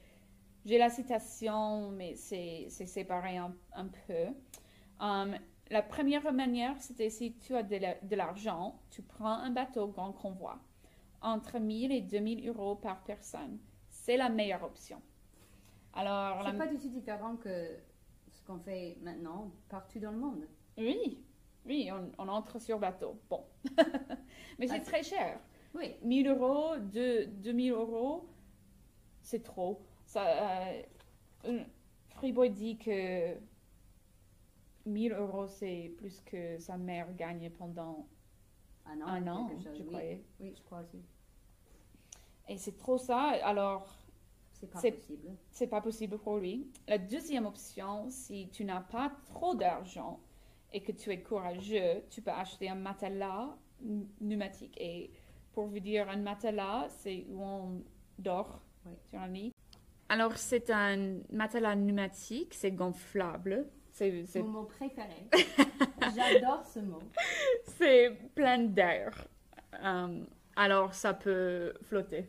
j'ai 0.65 0.77
la 0.79 0.89
citation, 0.89 1.91
mais 1.91 2.15
c'est 2.15 2.65
c'est 2.69 2.87
séparé 2.87 3.37
un, 3.37 3.55
un 3.73 3.87
peu. 3.87 4.25
Euh, 5.01 5.33
la 5.69 5.81
première 5.83 6.33
manière, 6.33 6.81
c'était 6.81 7.11
si 7.11 7.35
tu 7.37 7.55
as 7.55 7.61
de 7.63 7.75
la- 7.77 7.95
l'argent, 8.15 8.81
tu 8.89 9.03
prends 9.03 9.33
un 9.47 9.51
bateau 9.51 9.87
grand 9.87 10.11
convoi, 10.13 10.59
entre 11.21 11.59
1000 11.59 11.91
et 11.91 12.01
2000 12.01 12.47
euros 12.49 12.75
par 12.75 13.03
personne. 13.03 13.59
C'est 13.89 14.17
la 14.17 14.29
meilleure 14.29 14.63
option. 14.63 14.99
Alors, 15.93 16.41
la- 16.43 16.51
C'est 16.51 16.57
pas 16.57 16.67
du 16.67 16.77
tout 16.79 16.89
différent 16.89 17.35
que 17.37 17.77
ce 18.31 18.41
qu'on 18.45 18.59
fait 18.59 18.97
maintenant 19.01 19.51
partout 19.69 19.99
dans 19.99 20.11
le 20.11 20.17
monde. 20.17 20.47
oui, 20.77 21.23
oui, 21.65 21.89
on, 21.91 22.11
on 22.17 22.27
entre 22.29 22.59
sur 22.59 22.79
bateau. 22.79 23.19
Bon. 23.29 23.45
mais 24.57 24.67
c'est 24.67 24.81
Ah, 24.81 24.91
très 24.91 25.03
cher. 25.03 25.39
Oui, 25.73 25.95
1000 26.03 26.27
euros, 26.27 26.77
de 26.77 27.25
2000 27.25 27.71
euros, 27.73 28.27
c'est 29.21 29.43
trop. 29.43 29.81
Ça, 30.05 30.25
euh, 31.45 31.63
Fribourg 32.09 32.49
dit 32.49 32.77
que 32.77 33.35
1000 34.85 35.13
euros, 35.13 35.47
c'est 35.47 35.93
plus 35.97 36.21
que 36.21 36.57
sa 36.59 36.77
mère 36.77 37.13
gagne 37.15 37.49
pendant 37.51 38.07
un 38.85 39.01
an. 39.01 39.07
un 39.07 39.27
an, 39.27 39.45
quelque 39.47 39.63
chose, 39.63 39.77
je 39.77 39.83
oui. 39.83 39.87
croyais. 39.87 40.25
Oui, 40.39 40.53
je 40.55 40.61
crois 40.63 40.81
aussi. 40.81 41.03
Et 42.47 42.57
c'est 42.57 42.77
trop 42.77 42.97
ça, 42.97 43.29
alors 43.43 43.87
C'est 44.51 44.67
pas 44.67 44.85
possible. 44.89 45.37
c'est 45.51 45.67
pas 45.67 45.81
possible 45.81 46.17
pour 46.17 46.37
lui. 46.37 46.71
La 46.87 46.97
deuxième 46.97 47.45
option, 47.45 48.09
si 48.09 48.49
tu 48.49 48.65
n'as 48.65 48.81
pas 48.81 49.11
trop 49.25 49.55
d'argent 49.55 50.19
et 50.73 50.81
que 50.81 50.91
tu 50.91 51.11
es 51.11 51.21
courageux, 51.21 52.03
tu 52.09 52.21
peux 52.21 52.31
acheter 52.31 52.69
un 52.69 52.75
matelas 52.75 53.55
pneumatique. 54.19 54.75
Et 54.79 55.11
pour 55.53 55.67
vous 55.67 55.79
dire, 55.79 56.09
un 56.09 56.17
matelas, 56.17 56.87
c'est 56.89 57.25
où 57.29 57.41
on 57.43 57.83
dort 58.17 58.61
Oui. 58.85 58.93
sur 59.09 59.19
un 59.19 59.27
lit. 59.27 59.51
Alors, 60.09 60.35
c'est 60.37 60.69
un 60.69 61.19
matelas 61.31 61.75
pneumatique, 61.75 62.53
c'est 62.53 62.71
gonflable. 62.71 63.67
C'est 63.91 64.23
Mon 64.37 64.47
mot 64.47 64.63
préféré. 64.63 65.27
J'adore 66.15 66.65
ce 66.65 66.79
mot. 66.79 66.99
c'est 67.77 68.17
plein 68.33 68.59
d'air. 68.59 69.27
Euh, 69.83 70.23
alors, 70.55 70.93
ça 70.93 71.13
peut 71.13 71.73
flotter. 71.81 72.25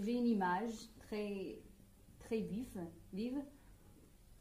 J'ai 0.00 0.12
une 0.12 0.26
image 0.26 0.70
très, 1.00 1.58
très 2.20 2.40
vive, 2.40 2.80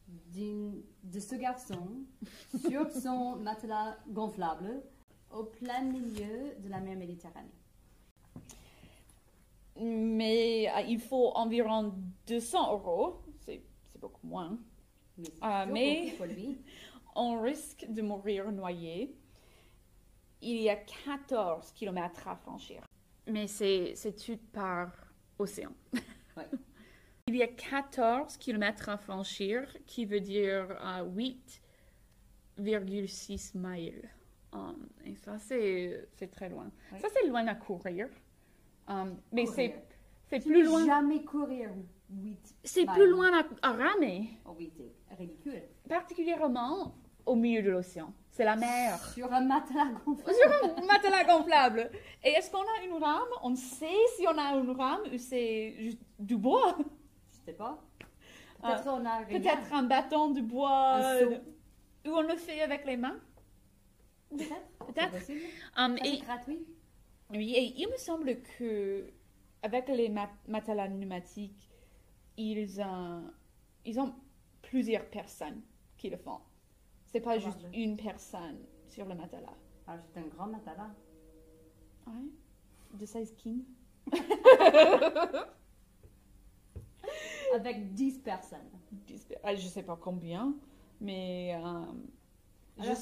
de 0.04 1.20
ce 1.20 1.36
garçon 1.36 2.04
sur 2.68 2.92
son 2.92 3.38
matelas 3.38 3.98
gonflable 4.08 4.82
au 5.36 5.44
plein 5.44 5.82
milieu 5.82 6.56
de 6.60 6.70
la 6.70 6.80
mer 6.80 6.96
Méditerranée. 6.96 7.50
Mais 9.77 10.70
euh, 10.74 10.82
il 10.88 11.00
faut 11.00 11.32
environ 11.36 11.94
200 12.27 12.72
euros, 12.74 13.22
c'est 13.46 13.62
beaucoup 14.00 14.25
moins. 14.25 14.58
Mais, 15.18 15.27
Ah, 15.42 15.63
toujours 15.63 15.74
mais- 15.74 16.04
beaucoup 16.06 16.18
pour 16.18 16.25
lui. 16.27 16.58
On 17.15 17.42
risque 17.42 17.86
de 17.89 18.01
mourir 18.01 18.51
noyé. 18.51 19.15
Il 20.42 20.58
y 20.62 20.70
a 20.70 20.75
14 20.75 21.72
kilomètres 21.72 22.27
à 22.27 22.36
franchir. 22.36 22.84
Mais 23.27 23.48
c'est 23.48 23.96
tout 24.24 24.38
par 24.51 24.92
océan. 25.39 25.72
Ouais. 26.38 26.50
Il 27.27 27.38
y 27.38 27.44
a 27.44 27.48
14 27.48 28.36
kilomètres 28.36 28.89
à 28.89 28.98
franchir, 28.98 29.65
qui 29.88 30.04
veut 30.06 30.20
dire 30.20 30.68
euh, 30.84 31.06
8,6 32.58 33.51
miles. 33.58 34.10
Um, 34.54 34.88
et 35.06 35.16
ça, 35.16 35.38
c'est 35.38 36.08
c'est 36.16 36.30
très 36.32 36.50
loin. 36.50 36.72
Ça, 37.02 37.08
c'est 37.14 37.28
loin 37.28 37.46
à 37.48 37.56
courir. 37.56 38.08
Um, 38.88 39.18
mais 39.32 39.46
c'est 39.46 39.75
plus 40.30 40.64
loin. 40.64 40.86
jamais 40.86 41.24
courir 41.24 41.72
8 42.10 42.56
C'est 42.64 42.86
plus 42.86 43.10
loin 43.10 43.32
à, 43.40 43.70
à 43.70 43.72
ramer, 43.74 44.30
Oh 44.46 44.56
oui, 44.58 44.72
c'est 44.78 45.16
ridicule. 45.16 45.64
particulièrement 45.90 46.96
au 47.25 47.36
milieu 47.36 47.62
de 47.64 47.72
l'océan. 47.72 48.14
C'est 48.30 48.46
la 48.46 48.56
mer. 48.56 49.00
Sur 49.14 49.32
un 49.34 49.42
matelas 49.42 49.92
gonflable. 50.06 50.34
Sur 50.36 50.78
un 50.78 50.86
matelas 50.86 51.24
gonflable. 51.24 51.90
Et 52.24 52.30
est-ce 52.30 52.52
qu'on 52.52 52.60
a 52.60 52.84
une 52.86 53.02
rame? 53.04 53.28
On 53.42 53.56
sait 53.56 53.88
si 54.18 54.28
on 54.28 54.38
a 54.38 54.56
une 54.58 54.70
rame 54.72 55.00
ou 55.14 55.18
c'est 55.18 55.75
juste 55.80 56.00
du 56.20 56.38
bois. 56.38 56.78
Je 57.32 57.38
sais 57.46 57.54
pas. 57.54 57.82
Peut-être 58.62 58.88
on 58.88 59.06
a. 59.06 59.24
Peut-être 59.24 59.74
un 59.74 59.84
bâton 59.84 60.32
de 60.32 60.42
bois. 60.42 60.96
Un. 60.98 61.25
Ou 62.08 62.14
on 62.14 62.22
le 62.22 62.36
fait 62.36 62.62
avec 62.62 62.86
les 62.86 62.98
mains. 62.98 63.18
Peut-être. 64.29 64.86
Peut-être. 64.88 65.32
Um, 65.77 65.98
et, 66.03 66.20
gratuit. 66.20 66.65
oui, 67.32 67.53
et 67.55 67.74
il 67.82 67.88
me 67.89 67.98
semble 67.98 68.41
que 68.58 69.12
avec 69.62 69.88
les 69.89 70.10
mat- 70.10 70.29
matelas 70.48 70.88
pneumatiques, 70.88 71.70
ils 72.38 72.82
ont, 72.82 73.24
ils 73.86 74.00
ont 74.00 74.13
plusieurs 74.62 75.05
personnes 75.10 75.62
qui 75.98 76.10
le 76.10 76.17
font. 76.17 76.39
C'est 77.08 77.22
pas 77.22 77.38
juste 77.39 77.65
une 77.74 77.96
personne 77.96 78.60
sur 78.88 79.05
le 79.05 79.15
matelas. 79.15 79.53
Alors, 79.88 80.03
c'est 80.13 80.20
un 80.20 80.27
grand 80.27 80.48
matelas. 80.48 80.94
Ouais. 82.08 82.13
De 82.94 83.05
16 83.05 83.34
king. 83.38 83.63
Avec 87.53 87.94
10 87.94 88.20
personnes. 88.20 88.70
Ah, 89.44 89.55
Je 89.55 89.67
sais 89.67 89.84
pas 89.84 89.96
combien, 89.96 90.53
mais 91.00 91.55
euh, 91.55 91.86
je, 92.79 92.84
Alors, 92.84 92.96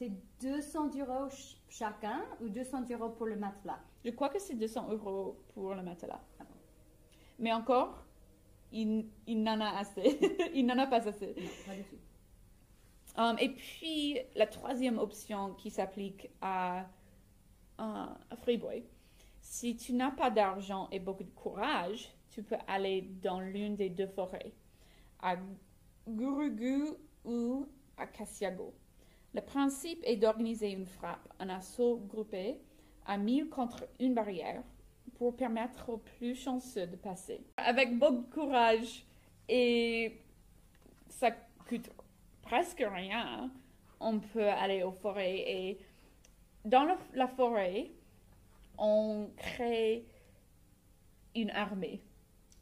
c'est 0.00 0.10
c'est 0.40 0.48
200 0.48 0.90
euros 0.98 1.28
ch- 1.30 1.58
chacun 1.68 2.22
ou 2.40 2.48
200 2.48 2.84
euros 2.90 3.10
pour 3.10 3.26
le 3.26 3.36
matelas? 3.36 3.80
je 4.04 4.10
crois 4.10 4.28
que 4.30 4.38
c'est 4.38 4.54
200 4.54 4.88
euros 4.90 5.38
pour 5.54 5.74
le 5.74 5.82
matelas. 5.82 6.20
Ah 6.38 6.44
bon. 6.44 6.54
Mais 7.38 7.52
encore, 7.52 8.04
il, 8.72 9.06
il 9.26 9.42
n'en 9.42 9.60
a 9.60 9.78
assez. 9.78 10.18
il 10.54 10.66
n'en 10.66 10.78
a 10.78 10.86
pas 10.86 11.06
assez. 11.08 11.34
Non, 11.38 11.50
pas 11.66 11.74
du 11.74 11.84
tout. 11.84 11.96
Um, 13.16 13.36
et 13.38 13.50
puis, 13.50 14.18
la 14.36 14.46
troisième 14.46 14.98
option 14.98 15.54
qui 15.54 15.70
s'applique 15.70 16.30
à, 16.40 16.86
à, 17.78 18.16
à 18.30 18.36
Freeboy, 18.36 18.84
si 19.40 19.76
tu 19.76 19.92
n'as 19.92 20.12
pas 20.12 20.30
d'argent 20.30 20.88
et 20.92 21.00
beaucoup 21.00 21.24
de 21.24 21.30
courage, 21.30 22.08
tu 22.30 22.42
peux 22.42 22.56
aller 22.68 23.02
dans 23.22 23.40
l'une 23.40 23.76
des 23.76 23.90
deux 23.90 24.06
forêts, 24.06 24.54
à 25.20 25.36
Gurugu 26.08 26.84
ou 27.24 27.66
à 27.96 28.06
Kassiago. 28.06 28.72
Le 29.34 29.40
principe 29.40 30.00
est 30.04 30.16
d'organiser 30.16 30.70
une 30.72 30.86
frappe, 30.86 31.28
un 31.38 31.48
assaut 31.50 31.96
groupé 32.08 32.56
à 33.06 33.16
1000 33.16 33.48
contre 33.48 33.86
une 34.00 34.14
barrière 34.14 34.62
pour 35.14 35.36
permettre 35.36 35.88
aux 35.90 35.98
plus 35.98 36.34
chanceux 36.34 36.86
de 36.86 36.96
passer. 36.96 37.40
Avec 37.56 37.96
beaucoup 37.98 38.22
de 38.22 38.32
courage 38.34 39.04
et 39.48 40.20
ça 41.08 41.30
coûte 41.68 41.90
presque 42.42 42.84
rien, 42.84 43.50
on 44.00 44.18
peut 44.18 44.48
aller 44.48 44.82
aux 44.82 44.92
forêts 44.92 45.38
et 45.38 45.78
dans 46.64 46.84
le- 46.84 46.94
la 47.14 47.28
forêt, 47.28 47.90
on 48.78 49.30
crée 49.36 50.04
une 51.36 51.50
armée. 51.50 52.02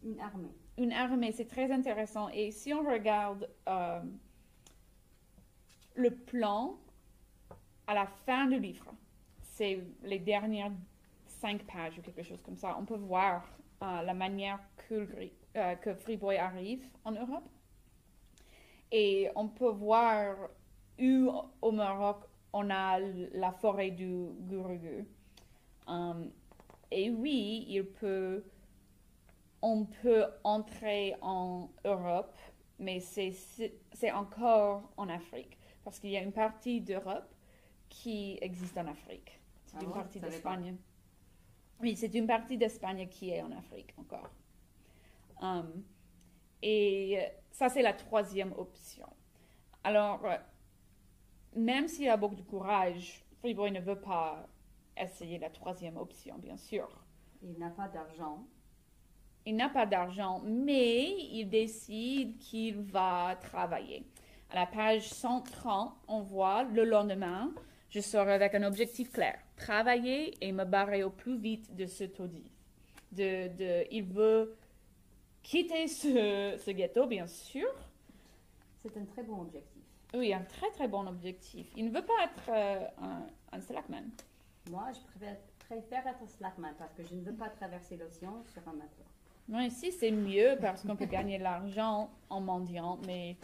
Une 0.04 0.20
armée. 0.20 0.54
Une 0.76 0.92
armée, 0.92 1.33
c'est 1.33 1.46
très 1.48 1.70
intéressant. 1.72 2.28
Et 2.28 2.50
si 2.50 2.72
on 2.74 2.83
regarde 2.83 3.48
euh, 3.68 4.00
le 5.98 6.11
plan 6.11 6.78
à 7.87 7.94
la 7.94 8.06
fin 8.06 8.46
du 8.46 8.58
livre, 8.58 8.87
c'est 9.42 9.82
les 10.02 10.20
dernières 10.20 10.70
cinq 11.26 11.64
pages 11.66 11.98
ou 11.98 12.02
quelque 12.02 12.22
chose 12.22 12.40
comme 12.42 12.56
ça, 12.56 12.76
on 12.78 12.84
peut 12.84 12.96
voir 12.96 13.44
euh, 13.82 14.02
la 14.02 14.14
manière 14.14 14.61
que, 14.76 15.04
Gri- 15.04 15.32
euh, 15.56 15.94
Freeboy 15.96 16.37
arrive 16.37 16.84
en 17.04 17.12
Europe. 17.12 17.48
Et 18.92 19.28
on 19.34 19.48
peut 19.48 19.70
voir 19.70 20.37
où 21.00 21.32
au 21.61 21.72
Maroc 21.72 22.24
on 22.52 22.70
a 22.70 22.98
la 23.32 23.52
forêt 23.52 23.90
du 23.90 24.28
Gurugu. 24.48 25.06
Um, 25.87 26.30
et 26.90 27.11
oui, 27.11 27.82
on 29.61 29.84
peut 29.84 30.26
entrer 30.44 31.14
en 31.20 31.68
Europe, 31.84 32.38
mais 32.78 33.00
c'est 33.00 34.12
encore 34.12 34.90
en 34.96 35.08
Afrique. 35.08 35.58
Parce 35.88 36.01
qu'il 36.01 36.11
y 36.11 36.18
a 36.18 36.22
une 36.22 36.33
partie 36.33 36.83
d'Europe 36.83 37.35
qui 37.88 38.37
existe 38.42 38.77
en 38.77 38.88
Afrique. 38.88 39.40
C'est 39.64 39.79
Ah 39.81 39.85
une 39.85 39.92
partie 39.92 40.20
d'Espagne. 40.20 40.77
Oui, 41.81 41.96
c'est 41.96 42.14
une 42.14 42.27
partie 42.27 42.59
d'Espagne 42.59 43.09
qui 43.09 43.31
est 43.31 43.40
en 43.40 43.51
Afrique 43.53 43.94
encore. 43.96 44.31
Um, 45.40 45.83
et 46.61 47.18
ça, 47.51 47.70
c'est 47.70 47.81
la 47.81 47.94
troisième 47.94 48.53
option. 48.59 49.09
Alors, 49.83 50.27
euh, 50.27 50.37
même 51.57 51.88
s'il 51.88 52.11
a 52.11 52.18
beaucoup 52.18 52.37
de 52.37 52.42
courage, 52.42 53.24
Freeboy 53.38 53.70
ne 53.70 53.81
veut 53.81 53.98
pas 53.98 54.46
essayer 54.94 55.38
la 55.38 55.48
troisième 55.48 55.96
option, 55.96 56.37
bien 56.37 56.59
sûr. 56.59 56.87
Il 57.40 57.59
n'a 57.59 57.70
pas 57.70 57.88
d'argent. 57.88 58.46
Il 59.46 59.57
n'a 59.57 59.70
pas 59.70 59.87
d'argent, 59.87 60.42
mais 60.44 61.14
il 61.33 61.48
décide 61.48 62.37
qu'il 62.37 62.77
va 62.77 63.37
travailler. 63.40 64.05
À 64.50 64.54
la 64.54 64.66
page 64.66 65.08
130, 65.08 65.92
on 66.08 66.20
voit 66.22 66.64
le 66.64 66.84
lendemain, 66.84 67.52
je 67.90 68.00
sors 68.00 68.28
avec 68.28 68.54
un 68.54 68.62
objectif 68.62 69.12
clair 69.12 69.38
travailler 69.56 70.37
et 70.44 70.52
me 70.52 70.64
barrer 70.64 71.02
au 71.02 71.11
plus 71.11 71.37
vite 71.37 71.74
de 71.74 71.87
ce 71.87 72.04
taudis. 72.04 72.50
De, 73.12 73.48
de, 73.56 73.87
il 73.90 74.04
veut 74.04 74.56
quitter 75.42 75.88
ce, 75.88 76.56
ce 76.58 76.70
ghetto, 76.70 77.06
bien 77.06 77.26
sûr. 77.26 77.66
C'est 78.76 78.96
un 78.96 79.04
très 79.04 79.22
bon 79.22 79.40
objectif. 79.40 79.82
Oui, 80.14 80.32
un 80.32 80.42
très 80.42 80.70
très 80.70 80.88
bon 80.88 81.06
objectif. 81.06 81.66
Il 81.76 81.87
ne 81.87 81.90
veut 81.90 82.04
pas 82.04 82.24
être 82.24 82.48
euh, 82.48 82.87
un, 83.02 83.26
un 83.52 83.61
slackman. 83.61 84.04
Moi, 84.70 84.87
je 84.94 85.00
préfère, 85.00 85.37
préfère 85.68 86.06
être 86.06 86.28
slackman 86.28 86.74
parce 86.78 86.94
que 86.94 87.02
je 87.02 87.14
ne 87.14 87.22
veux 87.22 87.34
pas 87.34 87.48
traverser 87.50 87.96
l'océan 87.96 88.42
sur 88.52 88.66
un 88.68 88.72
matelas. 88.72 89.04
Non, 89.48 89.61
ici 89.61 89.92
c'est 89.92 90.11
mieux 90.11 90.56
parce 90.61 90.82
qu'on 90.82 90.96
peut 90.96 91.06
gagner 91.06 91.38
de 91.38 91.42
l'argent 91.42 92.11
en 92.28 92.40
mendiant, 92.40 92.98
mais 93.06 93.37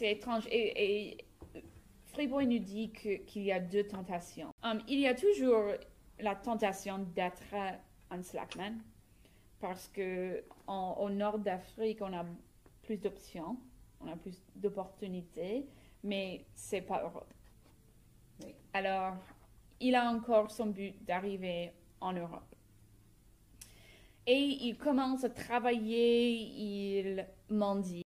c'est 0.00 0.12
étrange. 0.12 0.46
Et, 0.50 1.10
et 1.10 1.24
Freeboy 2.06 2.46
nous 2.46 2.58
dit 2.58 2.90
qu'il 2.90 3.42
y 3.42 3.52
a 3.52 3.60
deux 3.60 3.86
tentations. 3.86 4.50
Um, 4.64 4.80
il 4.88 4.98
y 5.00 5.06
a 5.06 5.14
toujours 5.14 5.72
la 6.18 6.34
tentation 6.34 6.98
d'être 7.14 7.42
un 8.10 8.22
slackman 8.22 8.78
parce 9.60 9.88
que 9.88 10.42
en- 10.66 10.96
au 10.98 11.10
nord 11.10 11.38
d'Afrique, 11.38 11.98
on 12.00 12.12
a 12.14 12.24
plus 12.82 12.96
d'options, 12.96 13.58
on 14.00 14.10
a 14.10 14.16
plus 14.16 14.42
d'opportunités, 14.56 15.66
mais 16.02 16.46
c'est 16.54 16.80
pas 16.80 17.02
Europe. 17.02 17.32
Oui. 18.42 18.54
Alors, 18.72 19.16
il 19.80 19.94
a 19.94 20.10
encore 20.10 20.50
son 20.50 20.68
but 20.68 20.94
d'arriver 21.04 21.72
en 22.00 22.14
Europe. 22.14 22.54
Et 24.26 24.38
il 24.68 24.78
commence 24.78 25.24
à 25.24 25.30
travailler, 25.30 26.32
il 26.38 27.26
mendie. 27.50 28.02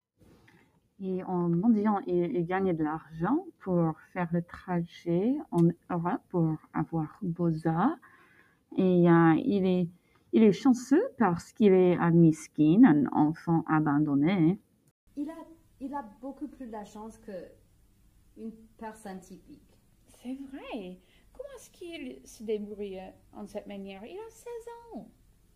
Et 1.03 1.23
en 1.25 1.49
mendiant, 1.49 1.99
il, 2.07 2.37
il 2.37 2.45
gagne 2.47 2.77
de 2.77 2.85
l'argent 2.85 3.47
pour 3.61 3.99
faire 4.13 4.29
le 4.33 4.43
trajet 4.43 5.35
en 5.51 5.63
Europe 5.91 6.21
pour 6.29 6.57
avoir 6.75 7.19
Boza. 7.23 7.97
Et 8.77 9.09
euh, 9.11 9.35
il, 9.45 9.67
est, 9.67 9.89
il 10.33 10.43
est 10.43 10.53
chanceux 10.53 11.03
parce 11.19 11.53
qu'il 11.53 11.73
est 11.73 11.97
un 11.97 12.11
miskin, 12.11 12.85
un 12.85 13.07
enfant 13.13 13.65
abandonné. 13.67 14.61
Il 15.17 15.31
a, 15.31 15.35
il 15.81 15.95
a 15.95 16.03
beaucoup 16.21 16.49
plus 16.49 16.67
de 16.67 16.73
la 16.73 16.85
chance 16.85 17.17
que 17.19 17.33
une 18.37 18.53
personne 18.79 19.21
typique. 19.21 19.79
C'est 20.07 20.35
vrai. 20.51 21.01
Comment 21.33 21.49
est-ce 21.57 21.71
qu'il 21.71 22.21
se 22.27 22.43
débrouille 22.43 23.01
en 23.33 23.47
cette 23.47 23.67
manière? 23.67 24.05
Il 24.05 24.19
a 24.19 24.31
16 24.31 24.47
ans. 24.95 25.09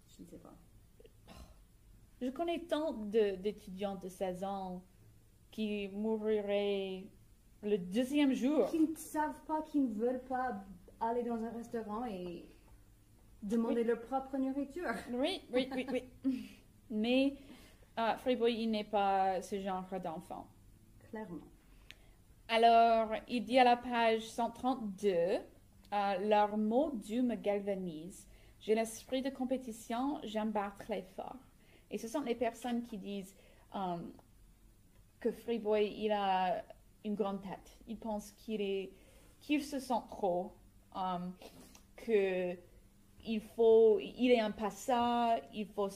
Je 0.06 0.22
ne 0.22 0.26
sais 0.26 0.38
pas. 0.38 0.56
Je 2.20 2.30
connais 2.30 2.60
tant 2.66 2.94
de- 2.94 3.36
d'étudiants 3.36 3.96
de 3.96 4.08
16 4.08 4.44
ans 4.44 4.82
qui 5.54 5.88
mourraient 5.92 7.04
le 7.62 7.78
deuxième 7.78 8.34
jour. 8.34 8.66
Qui 8.70 8.80
ne 8.80 8.94
savent 8.96 9.40
pas, 9.46 9.62
qui 9.62 9.78
ne 9.78 9.94
veulent 9.94 10.24
pas 10.28 10.64
aller 11.00 11.22
dans 11.22 11.40
un 11.44 11.50
restaurant 11.50 12.04
et 12.06 12.44
demander 13.40 13.84
leur 13.84 14.00
propre 14.00 14.36
nourriture. 14.36 14.90
Oui, 15.12 15.42
oui, 15.52 15.70
oui, 15.76 15.86
oui. 16.24 16.50
Mais 16.90 17.36
euh, 18.00 18.16
Free 18.16 18.36
il 18.52 18.70
n'est 18.72 18.82
pas 18.82 19.40
ce 19.42 19.60
genre 19.60 19.86
d'enfant. 20.02 20.48
Clairement. 21.10 21.46
Alors, 22.48 23.12
il 23.28 23.44
dit 23.44 23.58
à 23.58 23.64
la 23.64 23.76
page 23.76 24.22
132, 24.22 25.08
euh, 25.12 25.38
leur 26.28 26.58
mot 26.58 26.90
Dieu 26.94 27.22
me 27.22 27.36
galvanise. 27.36 28.26
J'ai 28.58 28.74
l'esprit 28.74 29.22
de 29.22 29.30
compétition, 29.30 30.18
j'aime 30.24 30.50
battre 30.50 30.78
très 30.78 31.02
fort. 31.14 31.36
Et 31.92 31.98
ce 31.98 32.08
sont 32.08 32.22
les 32.22 32.34
personnes 32.34 32.82
qui 32.82 32.98
disent 32.98 33.36
euh, 33.76 33.98
que 35.24 35.32
Freeboy, 35.32 35.90
il 35.96 36.12
a 36.12 36.62
une 37.02 37.14
grande 37.14 37.40
tête. 37.40 37.78
Il 37.88 37.96
pense 37.96 38.30
qu'il 38.32 38.60
est, 38.60 38.92
qu'il 39.40 39.62
se 39.62 39.78
sent 39.78 40.02
trop, 40.10 40.54
euh, 40.96 41.18
que 41.96 42.54
il 43.26 43.40
faut, 43.40 43.98
il 44.00 44.30
est 44.30 44.40
un 44.40 44.54
il 45.54 45.66
faut, 45.66 45.88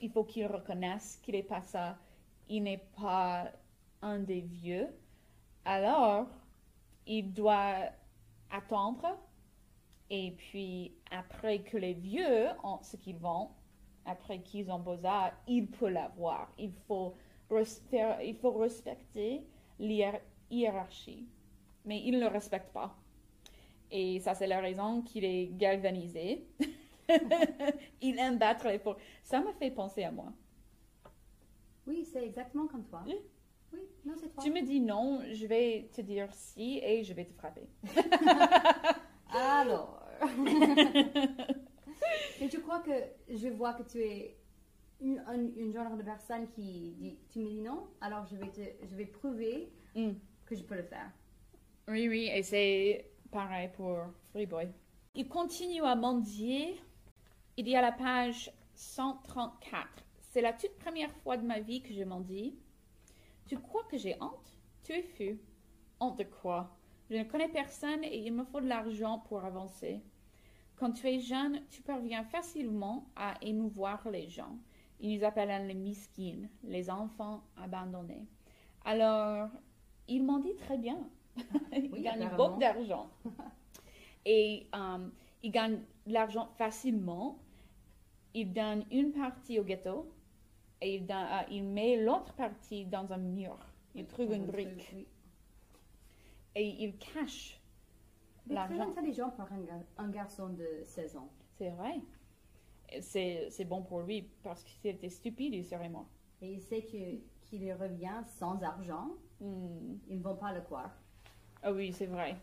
il 0.00 0.10
faut 0.10 0.24
qu'il 0.24 0.46
reconnaisse 0.46 1.20
qu'il 1.22 1.34
est 1.34 1.42
pas 1.42 1.60
ça. 1.60 1.98
Il 2.48 2.62
n'est 2.62 2.86
pas 2.98 3.52
un 4.00 4.20
des 4.20 4.40
vieux. 4.40 4.88
Alors, 5.66 6.26
il 7.06 7.34
doit 7.34 7.90
attendre. 8.50 9.18
Et 10.08 10.30
puis, 10.30 10.94
après 11.10 11.58
que 11.58 11.76
les 11.76 11.92
vieux 11.92 12.48
ont 12.64 12.78
ce 12.82 12.96
qu'ils 12.96 13.18
vont, 13.18 13.50
après 14.06 14.40
qu'ils 14.40 14.70
ont 14.70 14.78
beaux-arts, 14.78 15.32
il 15.46 15.66
peut 15.66 15.90
l'avoir. 15.90 16.50
Il 16.58 16.72
faut, 16.86 17.14
il 18.22 18.36
faut 18.36 18.52
respecter 18.52 19.42
l'hiérarchie. 19.78 21.26
Mais 21.84 22.00
il 22.04 22.12
ne 22.12 22.20
le 22.20 22.28
respecte 22.28 22.72
pas. 22.72 22.96
Et 23.90 24.20
ça, 24.20 24.34
c'est 24.34 24.46
la 24.46 24.60
raison 24.60 25.02
qu'il 25.02 25.24
est 25.24 25.48
galvanisé. 25.56 26.46
il 28.00 28.18
aime 28.18 28.38
battre 28.38 28.68
les 28.68 28.78
pauvres. 28.78 28.98
Ça 29.22 29.40
me 29.40 29.52
fait 29.52 29.70
penser 29.70 30.04
à 30.04 30.10
moi. 30.10 30.32
Oui, 31.86 32.04
c'est 32.04 32.24
exactement 32.24 32.66
comme 32.68 32.84
toi. 32.84 33.02
Oui. 33.06 33.16
Oui, 33.72 33.80
non, 34.04 34.14
c'est 34.18 34.32
toi. 34.32 34.42
Tu 34.42 34.50
me 34.50 34.62
dis 34.62 34.80
non, 34.80 35.22
je 35.32 35.46
vais 35.46 35.90
te 35.92 36.00
dire 36.00 36.32
si 36.32 36.78
et 36.78 37.02
je 37.04 37.12
vais 37.14 37.24
te 37.24 37.32
frapper. 37.32 37.68
Alors. 39.30 40.06
Et 42.40 42.48
tu 42.48 42.60
crois 42.60 42.80
que 42.80 42.90
je 43.28 43.48
vois 43.48 43.74
que 43.74 43.82
tu 43.84 43.98
es 44.02 44.36
une, 45.02 45.18
un- 45.26 45.54
une 45.56 45.72
genre 45.72 45.96
de 45.96 46.02
personne 46.02 46.48
qui 46.48 46.92
dit 46.98 47.18
tu 47.30 47.40
me 47.40 47.48
dis 47.48 47.60
non, 47.60 47.88
alors 48.00 48.26
je 48.26 48.36
vais 48.36 48.48
te 48.50 48.60
je 48.86 48.94
vais 48.96 49.06
prouver 49.06 49.70
Mm. 49.94 50.12
que 50.46 50.54
je 50.54 50.62
peux 50.62 50.76
le 50.76 50.82
faire. 50.84 51.10
Oui, 51.88 52.08
oui, 52.08 52.30
et 52.32 52.42
c'est 52.42 53.10
pareil 53.30 53.68
pour 53.76 53.98
Free 54.30 54.46
Boy. 54.46 54.68
Il 55.14 55.28
continue 55.28 55.82
à 55.82 55.94
mendier. 55.94 56.80
Il 57.58 57.64
dit 57.64 57.76
à 57.76 57.82
la 57.82 57.92
page 57.92 58.50
134. 58.74 59.86
C'est 60.30 60.40
la 60.40 60.52
toute 60.54 60.74
première 60.78 61.12
fois 61.16 61.36
de 61.36 61.44
ma 61.46 61.60
vie 61.60 61.82
que 61.82 61.92
je 61.92 62.02
mendie. 62.04 62.54
Tu 63.46 63.58
crois 63.58 63.84
que 63.90 63.98
j'ai 63.98 64.16
honte? 64.22 64.56
Tu 64.84 64.92
es 64.92 65.02
fou. 65.02 65.38
Honte 66.00 66.18
de 66.18 66.24
quoi? 66.24 66.74
Je 67.10 67.16
ne 67.16 67.24
connais 67.24 67.48
personne 67.48 68.02
et 68.04 68.16
il 68.16 68.32
me 68.32 68.44
faut 68.44 68.60
de 68.62 68.68
l'argent 68.68 69.18
pour 69.18 69.44
avancer. 69.44 70.00
Quand 70.76 70.92
tu 70.92 71.06
es 71.06 71.20
jeune, 71.20 71.60
tu 71.68 71.82
parviens 71.82 72.24
facilement 72.24 73.06
à 73.14 73.34
émouvoir 73.42 74.08
les 74.10 74.28
gens. 74.30 74.56
Ils 75.02 75.18
nous 75.18 75.24
appellent 75.24 75.66
les 75.66 75.74
miskines, 75.74 76.48
les 76.62 76.88
enfants 76.88 77.42
abandonnés. 77.56 78.26
Alors, 78.84 79.48
il 80.08 80.24
m'en 80.24 80.38
dit 80.38 80.54
très 80.56 80.78
bien. 80.78 80.98
il 81.72 81.90
Oui, 81.92 82.02
gagne 82.02 82.22
apparemment. 82.22 82.48
beaucoup 82.48 82.60
d'argent. 82.60 83.10
Et 84.24 84.68
euh, 84.74 85.08
il 85.42 85.50
gagne 85.50 85.80
de 86.06 86.12
l'argent 86.12 86.48
facilement. 86.56 87.38
Il 88.34 88.52
donne 88.52 88.84
une 88.90 89.12
partie 89.12 89.58
au 89.60 89.64
ghetto 89.64 90.10
et 90.80 90.94
il, 90.96 91.04
donne- 91.06 91.16
euh, 91.30 91.42
il 91.50 91.64
met 91.64 91.96
l'autre 92.02 92.32
partie 92.34 92.84
dans 92.86 93.12
un 93.12 93.18
mur. 93.18 93.58
Il 93.94 94.06
trouve 94.06 94.32
une 94.32 94.44
Un 94.44 94.46
brique 94.46 94.90
oui. 94.94 95.06
et 96.54 96.66
il 96.84 96.96
cache 96.96 97.60
Il 98.46 98.52
est 98.52 98.54
très 98.54 98.74
l'argent. 98.76 98.90
intelligent 98.90 99.30
pour 99.30 99.44
un, 99.52 99.60
gar- 99.60 99.84
un 99.98 100.08
garçon 100.08 100.48
de 100.48 100.66
16 100.86 101.16
ans. 101.16 101.28
C'est 101.58 101.68
vrai. 101.70 102.00
C'est 103.00 103.64
bon 103.66 103.82
pour 103.82 104.00
lui 104.02 104.28
parce 104.42 104.62
que 104.62 104.70
s'il 104.70 104.90
était 104.90 105.10
stupide, 105.10 105.54
il 105.54 105.64
serait 105.64 105.88
mort. 105.88 106.08
Et 106.40 106.52
il 106.52 106.60
sait 106.60 106.82
qu'il 106.82 107.72
revient 107.74 108.22
sans 108.38 108.62
argent, 108.62 109.08
Hmm. 109.42 109.96
ils 110.08 110.18
ne 110.18 110.22
vont 110.22 110.36
pas 110.36 110.52
le 110.52 110.60
croire. 110.60 110.92
Ah 111.64 111.72
oui, 111.72 111.92
c'est 111.92 112.06
vrai. 112.06 112.36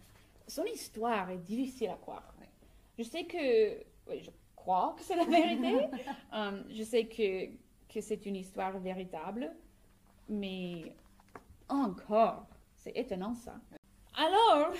Son 0.47 0.65
histoire 0.65 1.29
est 1.29 1.37
difficile 1.37 1.89
à 1.89 1.95
croire. 1.95 2.33
Je 2.97 3.03
sais 3.03 3.23
que, 3.23 3.77
oui, 4.09 4.19
je 4.21 4.29
crois 4.53 4.95
que 4.97 5.03
c'est 5.03 5.15
la 5.15 5.23
vérité. 5.23 5.87
Um, 6.33 6.65
je 6.69 6.83
sais 6.83 7.05
que, 7.05 7.45
que 7.87 8.01
c'est 8.01 8.25
une 8.25 8.35
histoire 8.35 8.77
véritable, 8.79 9.49
mais 10.27 10.93
encore, 11.69 12.45
c'est 12.75 12.97
étonnant 12.97 13.33
ça. 13.33 13.55
Alors, 14.17 14.73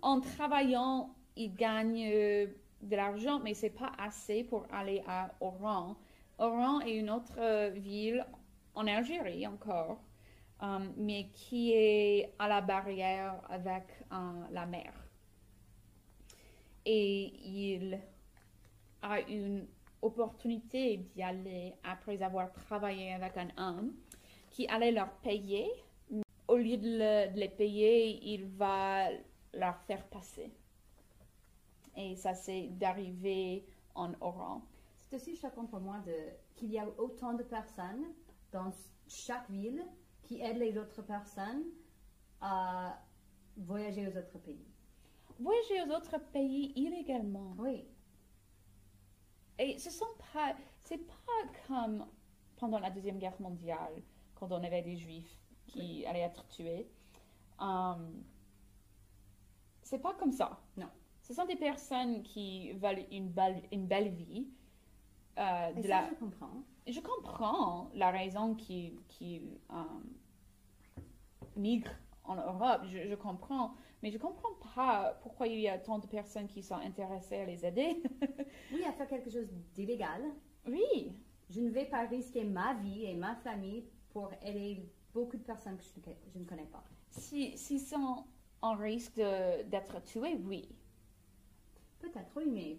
en 0.00 0.20
travaillant, 0.20 1.12
il 1.34 1.52
gagne 1.54 2.08
euh, 2.12 2.46
de 2.84 2.96
l'argent, 2.96 3.40
mais 3.40 3.54
c'est 3.54 3.70
pas 3.70 3.92
assez 3.98 4.44
pour 4.44 4.66
aller 4.70 5.02
à 5.06 5.30
Oran. 5.40 5.96
Oran 6.38 6.80
est 6.80 6.96
une 6.96 7.10
autre 7.10 7.34
euh, 7.38 7.70
ville 7.70 8.24
en 8.74 8.86
Algérie 8.86 9.46
encore, 9.46 10.02
um, 10.60 10.92
mais 10.96 11.28
qui 11.32 11.72
est 11.72 12.34
à 12.38 12.48
la 12.48 12.60
barrière 12.60 13.40
avec 13.48 13.84
euh, 14.12 14.16
la 14.50 14.66
mer. 14.66 14.92
Et 16.84 17.32
il 17.44 17.98
a 19.02 19.20
une 19.20 19.66
opportunité 20.02 20.98
d'y 20.98 21.22
aller 21.22 21.74
après 21.82 22.20
avoir 22.22 22.52
travaillé 22.52 23.14
avec 23.14 23.36
un 23.36 23.48
homme 23.56 23.94
qui 24.50 24.66
allait 24.68 24.92
leur 24.92 25.10
payer. 25.22 25.70
Au 26.46 26.56
lieu 26.56 26.76
de 26.76 27.34
les 27.38 27.48
payer, 27.48 28.20
il 28.34 28.44
va 28.44 29.08
leur 29.54 29.78
faire 29.86 30.04
passer. 30.08 30.52
Et 31.96 32.16
ça, 32.16 32.34
c'est 32.34 32.68
d'arriver 32.68 33.66
en 33.94 34.12
Oran. 34.20 34.62
C'est 35.00 35.16
aussi 35.16 35.36
choquant 35.36 35.66
pour 35.66 35.80
moi 35.80 36.02
qu'il 36.56 36.70
y 36.70 36.78
a 36.78 36.88
autant 36.98 37.34
de 37.34 37.42
personnes 37.42 38.04
dans 38.52 38.72
chaque 39.08 39.48
ville 39.50 39.84
qui 40.22 40.40
aident 40.40 40.58
les 40.58 40.78
autres 40.78 41.02
personnes 41.02 41.64
à 42.40 42.98
voyager 43.56 44.08
aux 44.08 44.16
autres 44.16 44.38
pays. 44.38 44.66
Voyager 45.38 45.82
aux 45.82 45.94
autres 45.94 46.18
pays 46.32 46.72
illégalement. 46.76 47.54
Oui, 47.58 47.86
Et 49.58 49.78
ce 49.78 49.90
sont 49.90 50.06
pas, 50.32 50.56
c'est 50.82 50.98
pas 50.98 51.66
comme 51.68 52.06
pendant 52.56 52.78
la 52.78 52.90
Deuxième 52.90 53.18
Guerre 53.18 53.40
mondiale, 53.40 54.02
quand 54.34 54.50
on 54.52 54.62
avait 54.62 54.82
des 54.82 54.96
Juifs 54.96 55.38
qui 55.66 56.04
allaient 56.06 56.20
être 56.20 56.46
tués. 56.48 56.88
Um, 57.58 58.24
c'est 59.82 59.98
pas 59.98 60.14
comme 60.14 60.32
ça. 60.32 60.60
Non. 60.76 60.88
Ce 61.24 61.34
sont 61.34 61.46
des 61.46 61.56
personnes 61.56 62.22
qui 62.22 62.72
veulent 62.74 63.06
une 63.10 63.30
belle, 63.30 63.62
une 63.72 63.86
belle 63.88 64.10
vie. 64.10 64.48
euh, 65.38 65.72
de 65.74 65.82
ça 65.82 66.02
la... 66.02 66.10
je 66.10 66.14
comprends. 66.14 66.64
Je 66.86 67.00
comprends 67.00 67.90
la 67.94 68.10
raison 68.10 68.54
qu'ils 68.54 69.00
qu'ils, 69.08 69.58
um, 69.70 70.04
migrent 71.56 71.94
en 72.24 72.36
Europe. 72.36 72.82
Je, 72.86 73.08
je 73.08 73.14
comprends. 73.14 73.74
Mais 74.02 74.10
je 74.10 74.18
comprends 74.18 74.54
pas 74.74 75.18
pourquoi 75.22 75.46
il 75.48 75.60
y 75.60 75.68
a 75.68 75.78
tant 75.78 75.98
de 75.98 76.06
personnes 76.06 76.46
qui 76.48 76.62
sont 76.62 76.76
intéressées 76.76 77.36
à 77.38 77.46
les 77.46 77.64
aider. 77.66 78.02
Oui, 78.70 78.84
à 78.84 78.92
faire 78.92 79.08
quelque 79.08 79.30
chose 79.30 79.48
d'illégal. 79.74 80.22
oui. 80.66 81.16
Je 81.50 81.60
ne 81.60 81.70
vais 81.70 81.84
pas 81.86 82.06
risquer 82.06 82.44
ma 82.44 82.74
vie 82.74 83.04
et 83.04 83.14
ma 83.14 83.36
famille 83.36 83.84
pour 84.10 84.32
aider 84.42 84.90
beaucoup 85.12 85.36
de 85.36 85.42
personnes 85.42 85.76
que 85.76 85.84
je 85.84 85.90
ne, 86.10 86.14
je 86.32 86.38
ne 86.38 86.44
connais 86.46 86.66
pas. 86.66 86.84
Si, 87.10 87.56
s'ils 87.58 87.80
sont 87.80 88.24
en 88.62 88.74
risque 88.76 89.16
d'être 89.16 90.02
tués, 90.04 90.36
oui. 90.44 90.68
Peut-être, 92.04 92.32
oui, 92.36 92.44
mais 92.46 92.78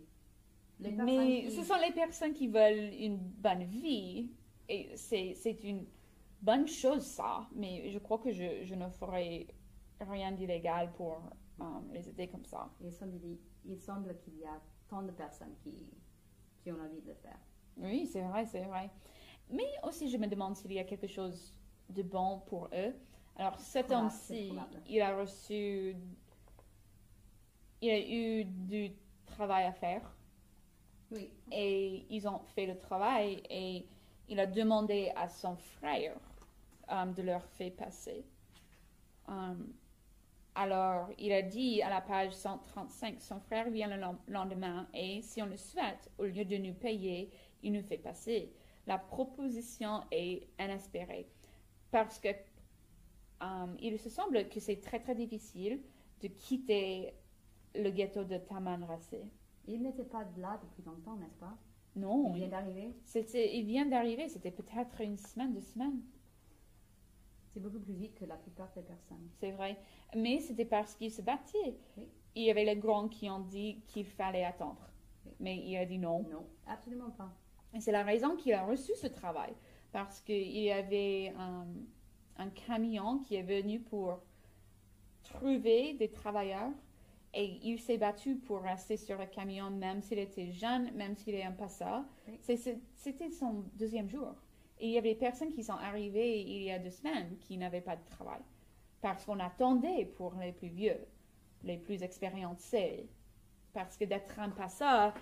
les 0.79 0.91
Mais 0.91 1.41
qui- 1.43 1.51
ce 1.51 1.63
sont 1.63 1.77
les 1.77 1.91
personnes 1.93 2.33
qui 2.33 2.47
veulent 2.47 2.93
une 2.99 3.17
bonne 3.17 3.63
vie. 3.63 4.29
Et 4.67 4.95
c'est, 4.95 5.63
une 5.63 5.85
bonne 6.41 6.67
chose, 6.67 7.03
ça. 7.03 7.47
Mais 7.55 7.89
je 7.89 7.99
crois 7.99 8.17
que 8.19 8.31
je, 8.31 8.63
je 8.63 8.75
ne 8.75 8.89
ferai 8.89 9.47
rien 9.99 10.31
d'illégal 10.31 10.91
pour 10.93 11.21
euh, 11.61 11.63
les 11.93 12.09
aider 12.09 12.27
comme 12.27 12.45
ça. 12.45 12.69
il 12.81 12.91
semble, 12.91 13.19
il 13.65 13.79
semble 13.79 14.17
qu'il 14.19 14.37
y 14.37 14.45
a 14.45 14.59
tant 14.89 15.01
de 15.03 15.11
personnes 15.11 15.55
qui, 15.63 15.87
qui 16.61 16.71
ont 16.71 16.79
envie 16.79 17.01
de 17.01 17.09
le 17.09 17.15
faire. 17.15 17.39
Oui, 17.77 18.07
c'est 18.07 18.21
vrai, 18.21 18.45
c'est 18.45 18.63
vrai. 18.63 18.89
Mais 19.49 19.69
aussi, 19.83 20.09
je 20.09 20.17
me 20.17 20.27
demande 20.27 20.55
s'il 20.55 20.73
y 20.73 20.79
a 20.79 20.83
quelque 20.83 21.07
chose 21.07 21.53
de 21.89 22.01
bon 22.01 22.39
pour 22.47 22.67
eux. 22.73 22.93
Alors, 23.37 23.59
cet 23.59 23.91
homme-ci, 23.91 24.53
il 24.89 25.01
a 25.01 25.17
reçu... 25.17 25.95
Il 27.81 27.89
a 27.89 27.99
eu 27.99 28.45
du 28.45 28.91
travail 29.35 29.65
à 29.65 29.73
faire. 29.73 30.01
Oui, 31.11 31.29
et 31.51 32.05
ils 32.09 32.27
ont 32.27 32.39
fait 32.55 32.65
le 32.65 32.77
travail 32.77 33.41
et 33.49 33.85
il 34.27 34.39
a 34.39 34.45
demandé 34.47 35.11
à 35.15 35.27
son 35.29 35.55
frère 35.55 36.15
euh, 36.91 37.05
de 37.05 37.21
leur 37.21 37.43
faire 37.57 37.73
passer. 37.75 38.25
Euh, 39.29 39.53
Alors, 40.55 41.09
il 41.17 41.31
a 41.33 41.41
dit 41.41 41.81
à 41.81 41.89
la 41.89 42.01
page 42.01 42.33
135, 42.33 43.21
son 43.21 43.39
frère 43.41 43.69
vient 43.69 43.87
le 43.89 43.97
lend- 43.97 44.17
lendemain 44.27 44.87
et, 44.93 45.21
si 45.21 45.41
on 45.41 45.47
le 45.47 45.57
souhaite, 45.57 46.09
au 46.17 46.23
lieu 46.25 46.45
de 46.45 46.57
nous 46.57 46.73
payer, 46.73 47.29
il 47.61 47.73
nous 47.73 47.83
fait 47.83 47.97
passer. 47.97 48.51
La 48.87 48.97
proposition 48.97 50.01
est 50.11 50.47
inespérée 50.59 51.27
parce 51.91 52.19
que 52.19 52.29
euh, 53.43 53.67
il 53.79 53.99
se 53.99 54.09
semble 54.09 54.47
que 54.49 54.59
c'est 54.59 54.79
très 54.81 54.99
très 54.99 55.15
difficile 55.15 55.81
de 56.21 56.27
quitter 56.29 57.13
le 57.83 57.89
ghetto 57.91 58.23
de 58.23 58.37
Tamanrasé. 58.37 59.25
Il 59.67 59.81
n'était 59.81 60.05
pas 60.05 60.23
là 60.37 60.59
depuis 60.63 60.83
longtemps, 60.83 61.15
n'est-ce 61.17 61.37
pas? 61.37 61.57
Non, 61.95 62.33
Il 62.33 62.33
vient 62.33 62.47
d'arriver? 62.49 62.93
c'était, 63.03 63.55
il 63.57 63.65
vient 63.65 63.85
d'arriver, 63.85 64.27
c'était 64.29 64.51
peut-être 64.51 65.01
une 65.01 65.17
semaine, 65.17 65.53
deux 65.53 65.61
semaines, 65.61 66.01
C'est 67.47 67.59
beaucoup 67.61 67.79
plus 67.79 67.93
vite 67.93 68.15
que 68.15 68.25
la 68.25 68.35
plupart 68.37 68.71
des 68.73 68.81
personnes. 68.83 69.29
c'est 69.39 69.51
vrai. 69.51 69.77
Mais 70.15 70.39
c'était 70.39 70.65
parce 70.65 70.95
qu'il 70.95 71.11
se 71.11 71.21
battait. 71.21 71.77
Oui. 71.97 72.07
Il 72.35 72.43
y 72.43 72.51
avait 72.51 72.65
les 72.65 72.75
grands 72.75 73.07
qui 73.07 73.29
ont 73.29 73.39
dit 73.39 73.81
qu'il 73.87 74.05
fallait 74.05 74.43
attendre. 74.43 74.89
Oui. 75.25 75.33
Mais 75.39 75.57
il 75.57 75.77
a 75.77 75.85
dit 75.85 75.97
non. 75.97 76.29
Non, 76.29 76.45
absolument 76.67 77.11
pas. 77.11 77.31
Et 77.73 77.79
c'est 77.81 77.91
la 77.91 78.03
raison 78.03 78.35
qu'il 78.35 78.53
a 78.53 78.65
reçu 78.65 78.93
ce 78.95 79.07
travail. 79.07 79.53
Parce 79.91 80.19
qu'il 80.21 80.57
y 80.57 80.71
avait 80.71 81.33
un, 81.37 81.67
un 82.37 82.49
camion 82.49 83.19
qui 83.19 83.35
est 83.35 83.43
venu 83.43 83.79
pour 83.79 84.19
trouver 85.23 85.93
des 85.93 86.09
travailleurs. 86.11 86.71
Et 87.37 87.59
il 87.63 87.79
s'est 87.79 87.97
battu 87.97 88.35
pour 88.37 88.61
rester 88.61 88.95
sur 88.95 89.17
le 89.17 89.25
camion, 89.25 89.69
même 89.69 90.01
s'il 90.01 90.19
était 90.19 90.51
jeune, 90.51 90.91
même 90.95 91.15
s'il 91.17 91.35
est 91.35 91.43
un 91.43 91.53
c'est- 92.39 92.79
C'était 92.95 93.29
son 93.29 93.65
deuxième 93.73 94.09
jour. 94.09 94.33
Et 94.79 94.87
il 94.87 94.91
y 94.93 94.97
avait 94.97 95.13
des 95.13 95.19
personnes 95.19 95.51
qui 95.51 95.61
sont 95.63 95.73
arrivées 95.73 96.39
il 96.41 96.63
y 96.63 96.71
a 96.71 96.79
deux 96.79 96.91
semaines 96.91 97.37
qui 97.41 97.57
n'avaient 97.57 97.81
pas 97.81 97.97
de 97.97 98.05
travail. 98.05 98.39
Parce 99.01 99.25
qu'on 99.25 99.39
attendait 99.39 100.05
pour 100.15 100.33
les 100.39 100.53
plus 100.53 100.69
vieux, 100.69 100.97
les 101.63 101.77
plus 101.77 102.01
expérimentés. 102.03 103.09
Parce 103.73 103.97
que 103.97 104.05
d'être 104.05 104.39
un 104.39 104.49
passeur, 104.49 105.13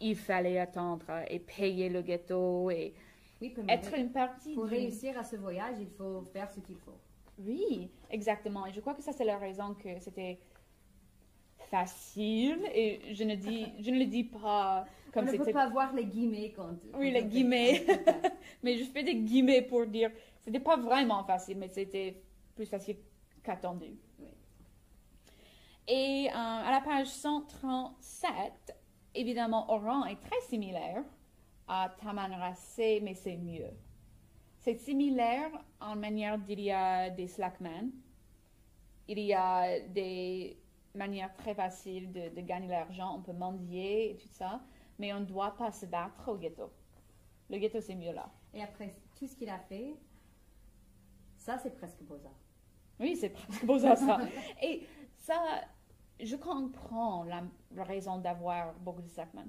il 0.00 0.16
fallait 0.16 0.58
attendre 0.58 1.06
et 1.28 1.38
payer 1.38 1.88
le 1.88 2.02
ghetto 2.02 2.70
et 2.70 2.92
Oui, 3.40 3.54
être 3.68 3.94
une 3.94 4.10
partie 4.10 4.54
pour 4.54 4.64
du- 4.66 4.70
réussir 4.74 5.16
à 5.16 5.22
ce 5.22 5.36
voyage, 5.36 5.76
il 5.80 5.90
faut 5.90 6.22
faire 6.22 6.50
ce 6.50 6.58
qu'il 6.58 6.76
faut. 6.76 6.98
Oui, 7.38 7.88
exactement. 8.10 8.66
Et 8.66 8.72
je 8.72 8.80
crois 8.80 8.94
que 8.94 9.02
ça, 9.02 9.12
c'est 9.12 9.24
la 9.24 9.38
raison 9.38 9.74
que 9.74 9.98
c'était 10.00 10.38
facile. 11.72 12.60
Et 12.74 13.14
je 13.14 13.24
ne, 13.24 13.34
dis, 13.34 13.66
je 13.80 13.90
ne 13.90 13.98
le 13.98 14.06
dis 14.06 14.24
pas 14.24 14.84
comme 15.12 15.24
On 15.24 15.32
ne 15.32 15.32
peut 15.32 15.38
c'était. 15.38 15.52
pas 15.52 15.68
voir 15.68 15.92
les 15.94 16.04
guillemets 16.04 16.52
quand. 16.54 16.76
Oui, 16.94 17.10
les 17.10 17.24
guillemets. 17.24 17.84
Mais 18.62 18.76
je 18.76 18.84
fais 18.84 19.02
des 19.02 19.16
guillemets 19.16 19.62
pour 19.62 19.86
dire 19.86 20.10
c'était 20.40 20.60
pas 20.60 20.76
vraiment 20.76 21.24
facile, 21.24 21.58
mais 21.58 21.68
c'était 21.68 22.20
plus 22.56 22.66
facile 22.66 22.96
qu'attendu. 23.44 23.94
Oui. 24.18 24.26
Et 25.86 26.28
euh, 26.28 26.34
à 26.34 26.70
la 26.70 26.80
page 26.80 27.06
137, 27.06 28.76
évidemment, 29.14 29.70
Oran 29.72 30.04
est 30.06 30.20
très 30.20 30.40
similaire 30.48 31.04
à 31.68 31.94
Tamanrasé, 32.00 33.00
mais 33.02 33.14
c'est 33.14 33.36
mieux. 33.36 33.70
C'est 34.58 34.74
similaire 34.74 35.50
en 35.80 35.94
manière 35.94 36.38
d'il 36.38 36.60
y 36.60 36.72
a 36.72 37.08
des 37.10 37.28
slackmen, 37.28 37.92
il 39.06 39.20
y 39.20 39.34
a 39.34 39.78
des 39.80 40.61
manières 40.94 41.34
très 41.36 41.54
faciles 41.54 42.12
de, 42.12 42.28
de 42.34 42.40
gagner 42.40 42.68
l'argent, 42.68 43.16
on 43.16 43.22
peut 43.22 43.32
mendier 43.32 44.10
et 44.12 44.16
tout 44.16 44.28
ça, 44.30 44.60
mais 44.98 45.12
on 45.12 45.20
ne 45.20 45.24
doit 45.24 45.54
pas 45.56 45.72
se 45.72 45.86
battre 45.86 46.28
au 46.30 46.36
ghetto. 46.36 46.70
Le 47.50 47.58
ghetto, 47.58 47.80
c'est 47.80 47.94
mieux 47.94 48.12
là. 48.12 48.30
Et 48.54 48.62
après 48.62 48.94
tout 49.16 49.26
ce 49.26 49.34
qu'il 49.36 49.48
a 49.48 49.58
fait, 49.58 49.94
ça 51.36 51.58
c'est 51.58 51.74
presque 51.76 52.02
Beaux-Arts. 52.02 52.38
Oui, 53.00 53.16
c'est 53.16 53.30
presque 53.30 53.64
beau 53.64 53.78
ça. 53.78 53.96
Et 54.62 54.86
ça, 55.16 55.34
je 56.20 56.36
comprends 56.36 57.24
la, 57.24 57.42
la 57.72 57.84
raison 57.84 58.18
d'avoir 58.18 58.74
beaucoup 58.74 59.02
de 59.02 59.08
slackmen. 59.08 59.48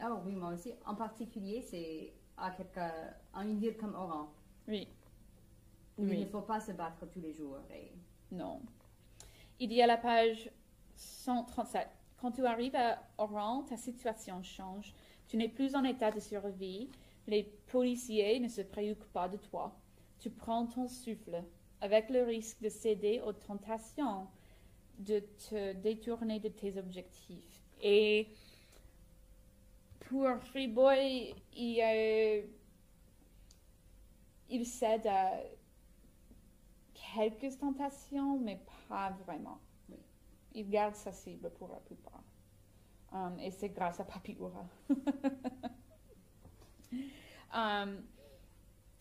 Ah 0.00 0.14
oui, 0.24 0.34
moi 0.34 0.54
aussi. 0.54 0.72
En 0.86 0.94
particulier, 0.94 1.60
c'est 1.62 2.14
à, 2.36 2.50
quelqu'un, 2.52 2.92
à 3.34 3.44
une 3.44 3.58
ville 3.58 3.76
comme 3.76 3.94
Oran. 3.94 4.32
Oui. 4.66 4.88
où 5.98 6.04
Il 6.04 6.08
Oui. 6.10 6.18
ne 6.20 6.26
faut 6.26 6.40
pas 6.40 6.58
se 6.58 6.72
battre 6.72 7.06
tous 7.10 7.20
les 7.20 7.32
jours. 7.34 7.58
Et... 7.70 7.92
Non. 8.32 8.62
Il 9.60 9.72
y 9.72 9.82
a 9.82 9.86
la 9.86 9.98
page 9.98 10.50
137. 11.00 11.88
Quand 12.20 12.30
tu 12.30 12.44
arrives 12.44 12.76
à 12.76 13.02
Oran, 13.18 13.62
ta 13.62 13.76
situation 13.76 14.42
change. 14.42 14.92
Tu 15.28 15.36
n'es 15.36 15.48
plus 15.48 15.74
en 15.74 15.84
état 15.84 16.10
de 16.10 16.20
survie. 16.20 16.90
Les 17.26 17.44
policiers 17.68 18.38
ne 18.40 18.48
se 18.48 18.60
préoccupent 18.60 19.12
pas 19.12 19.28
de 19.28 19.36
toi. 19.36 19.74
Tu 20.18 20.30
prends 20.30 20.66
ton 20.66 20.88
souffle 20.88 21.42
avec 21.80 22.10
le 22.10 22.22
risque 22.22 22.60
de 22.60 22.68
céder 22.68 23.22
aux 23.24 23.32
tentations 23.32 24.26
de 24.98 25.20
te 25.48 25.72
détourner 25.72 26.40
de 26.40 26.48
tes 26.48 26.76
objectifs. 26.76 27.62
Et 27.80 28.28
pour 30.00 30.28
Freeboy, 30.42 31.34
il, 31.56 31.80
euh, 31.82 32.42
il 34.50 34.66
cède 34.66 35.06
à 35.06 35.30
quelques 37.14 37.58
tentations, 37.58 38.38
mais 38.38 38.60
pas 38.88 39.10
vraiment. 39.24 39.58
Il 40.52 40.68
garde 40.68 40.94
sa 40.94 41.12
cible 41.12 41.50
pour 41.50 41.68
la 41.68 41.80
plupart. 41.80 42.22
Um, 43.12 43.38
et 43.40 43.50
c'est 43.50 43.70
grâce 43.70 43.98
à 44.00 44.04
Papi 44.04 44.36
Ura. 44.38 44.66
Um, 47.52 48.04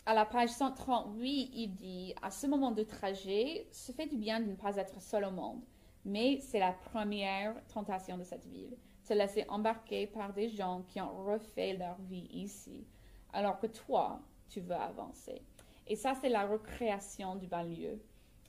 à 0.07 0.15
la 0.15 0.25
page 0.25 0.49
138, 0.49 1.51
il 1.53 1.75
dit 1.75 2.15
À 2.21 2.31
ce 2.31 2.47
moment 2.47 2.71
de 2.71 2.81
trajet, 2.81 3.67
se 3.71 3.91
fait 3.91 4.07
du 4.07 4.17
bien 4.17 4.39
de 4.39 4.45
ne 4.45 4.55
pas 4.55 4.75
être 4.77 4.99
seul 4.99 5.23
au 5.25 5.31
monde. 5.31 5.61
Mais 6.05 6.39
c'est 6.39 6.59
la 6.59 6.71
première 6.71 7.55
tentation 7.67 8.17
de 8.17 8.23
cette 8.23 8.45
ville, 8.45 8.75
se 9.03 9.13
laisser 9.13 9.45
embarquer 9.49 10.07
par 10.07 10.33
des 10.33 10.49
gens 10.49 10.81
qui 10.87 10.99
ont 10.99 11.25
refait 11.25 11.73
leur 11.73 12.01
vie 12.01 12.27
ici, 12.31 12.87
alors 13.33 13.59
que 13.59 13.67
toi, 13.67 14.19
tu 14.47 14.61
veux 14.61 14.73
avancer. 14.73 15.43
Et 15.85 15.95
ça, 15.95 16.13
c'est 16.19 16.29
la 16.29 16.47
recréation 16.47 17.35
du 17.35 17.47
banlieue. 17.47 18.01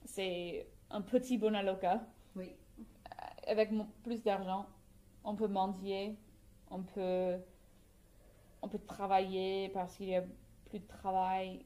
C'est 0.05 0.67
un 0.91 1.03
petit 1.03 1.37
Bonaloka 1.37 2.01
Oui, 2.37 2.55
avec 3.47 3.71
plus 4.03 4.23
d'argent. 4.23 4.67
On 5.25 5.35
peut 5.37 5.49
mendier, 5.49 6.17
on 6.71 6.83
peut, 6.83 7.37
on 8.63 8.69
peut 8.69 8.79
travailler 8.79 9.69
parce 9.71 9.97
qu'il 9.97 10.09
y 10.09 10.17
a 10.17 10.23
plus 10.67 10.79
de 10.81 10.87
travail 10.87 11.65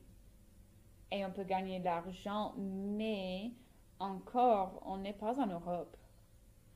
et 1.10 1.24
on 1.24 1.30
peut 1.30 1.44
gagner 1.44 1.78
de 1.80 1.84
l'argent, 1.84 2.54
mais 2.58 3.52
encore, 3.98 4.82
on 4.86 4.98
n'est 4.98 5.12
pas 5.14 5.38
en 5.40 5.46
Europe. 5.46 5.96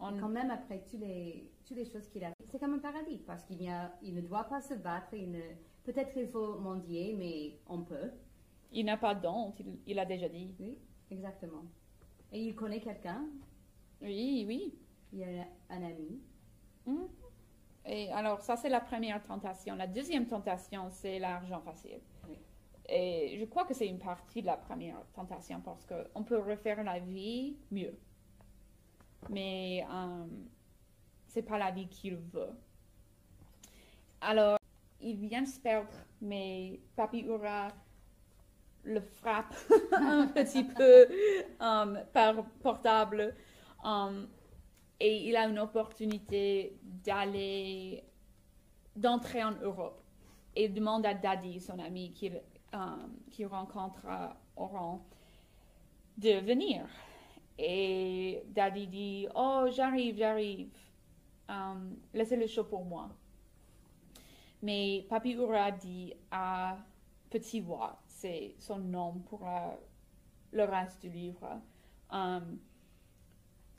On- 0.01 0.17
quand 0.19 0.29
même 0.29 0.51
après 0.51 0.85
toutes 0.89 1.01
les, 1.01 1.51
toutes 1.65 1.77
les 1.77 1.85
choses 1.85 2.09
qu'il 2.09 2.25
a 2.25 2.33
c'est 2.51 2.59
comme 2.61 2.75
un 2.75 2.79
paradis 2.79 3.19
parce 3.27 3.45
qu'il 3.45 3.61
il 4.03 4.15
ne 4.15 4.21
doit 4.21 4.45
pas 4.45 4.61
se 4.61 4.75
battre. 4.75 5.15
Peut-être 5.85 6.17
il 6.17 6.29
faut 6.29 6.59
mendier, 6.61 7.15
mais 7.15 7.59
on 7.67 7.83
peut. 7.83 8.13
il 8.73 8.87
n'a 8.87 8.97
pas 8.97 9.15
d'honte, 9.15 9.61
il, 9.61 9.79
il 9.87 9.99
a 9.99 10.07
déjà 10.07 10.29
dit. 10.29 10.55
Oui, 10.59 10.79
exactement. 11.11 11.65
Et 12.33 12.43
il 12.47 12.55
connaît 12.55 12.81
quelqu'un, 12.81 13.27
Oui, 14.03 14.45
oui. 14.47 14.75
Il 15.13 15.23
a 15.23 15.47
un 15.71 15.83
ami. 15.83 16.21
Hmm? 16.87 17.07
Et 17.85 18.13
alors, 18.13 18.41
ça, 18.43 18.57
c'est 18.57 18.69
la 18.69 18.81
première 18.81 19.23
tentation. 19.23 19.75
La 19.77 19.87
deuxième 19.87 20.27
tentation, 20.27 20.91
c'est 20.91 21.19
l'argent 21.19 21.61
facile. 21.61 22.01
Oui. 22.29 22.39
Et 22.89 23.37
je 23.39 23.45
crois 23.47 23.65
que 23.65 23.75
c'est 23.75 23.87
une 23.87 23.99
partie 23.99 24.43
de 24.43 24.47
la 24.47 24.57
première 24.57 25.01
tentation 25.15 25.61
parce 25.61 25.87
qu'on 25.87 26.23
peut 26.25 26.39
refaire 26.39 26.83
la 26.85 26.99
vie 26.99 27.57
mieux. 27.71 27.99
Mais 29.31 29.85
euh, 29.91 30.27
c'est 31.29 31.43
pas 31.43 31.59
la 31.59 31.71
vie 31.71 31.89
qu'il 31.89 32.17
veut. 32.17 32.51
Alors, 34.21 34.59
il 35.01 35.17
vient 35.17 35.45
se 35.47 35.61
perdre, 35.61 35.93
mais 36.21 36.81
Papi 36.97 37.21
Ura 37.21 37.69
le 38.85 39.01
frappe 39.01 39.55
un 39.93 40.27
petit 40.29 40.65
peu 40.65 41.07
euh, 41.61 42.05
par 42.13 42.45
portable. 42.63 43.35
euh, 43.85 44.27
et 45.01 45.29
il 45.29 45.37
a 45.37 45.47
une 45.47 45.59
opportunité 45.59 46.77
d'aller, 46.83 48.05
d'entrer 48.97 49.45
en 49.45 49.53
Europe. 49.53 50.03
Et 50.57 50.65
il 50.65 50.75
demande 50.75 51.07
à 51.07 51.15
Daddy, 51.15 51.61
son 51.61 51.79
ami 51.79 52.13
qu'il 52.13 52.41
euh, 52.75 53.49
rencontre 53.49 54.07
à 54.07 54.37
Oran, 54.57 55.05
de 56.17 56.41
venir. 56.41 56.87
Et 57.59 58.43
Daddy 58.49 58.87
dit, 58.89 59.29
oh, 59.35 59.67
j'arrive, 59.71 60.17
j'arrive. 60.17 60.71
Euh, 61.51 61.75
laissez 62.13 62.37
le 62.37 62.47
show 62.47 62.65
pour 62.65 62.85
moi. 62.85 63.09
Mais 64.63 65.07
Papi 65.09 65.33
Ura 65.33 65.71
dit 65.71 66.13
à 66.31 66.77
Petit 67.31 67.61
Wa, 67.61 68.01
c'est 68.07 68.55
son 68.59 68.79
nom 68.79 69.21
pour 69.29 69.47
euh, 69.47 69.71
le 70.53 70.65
reste 70.65 71.03
du 71.03 71.11
livre. 71.11 71.61
euh, 72.13 72.41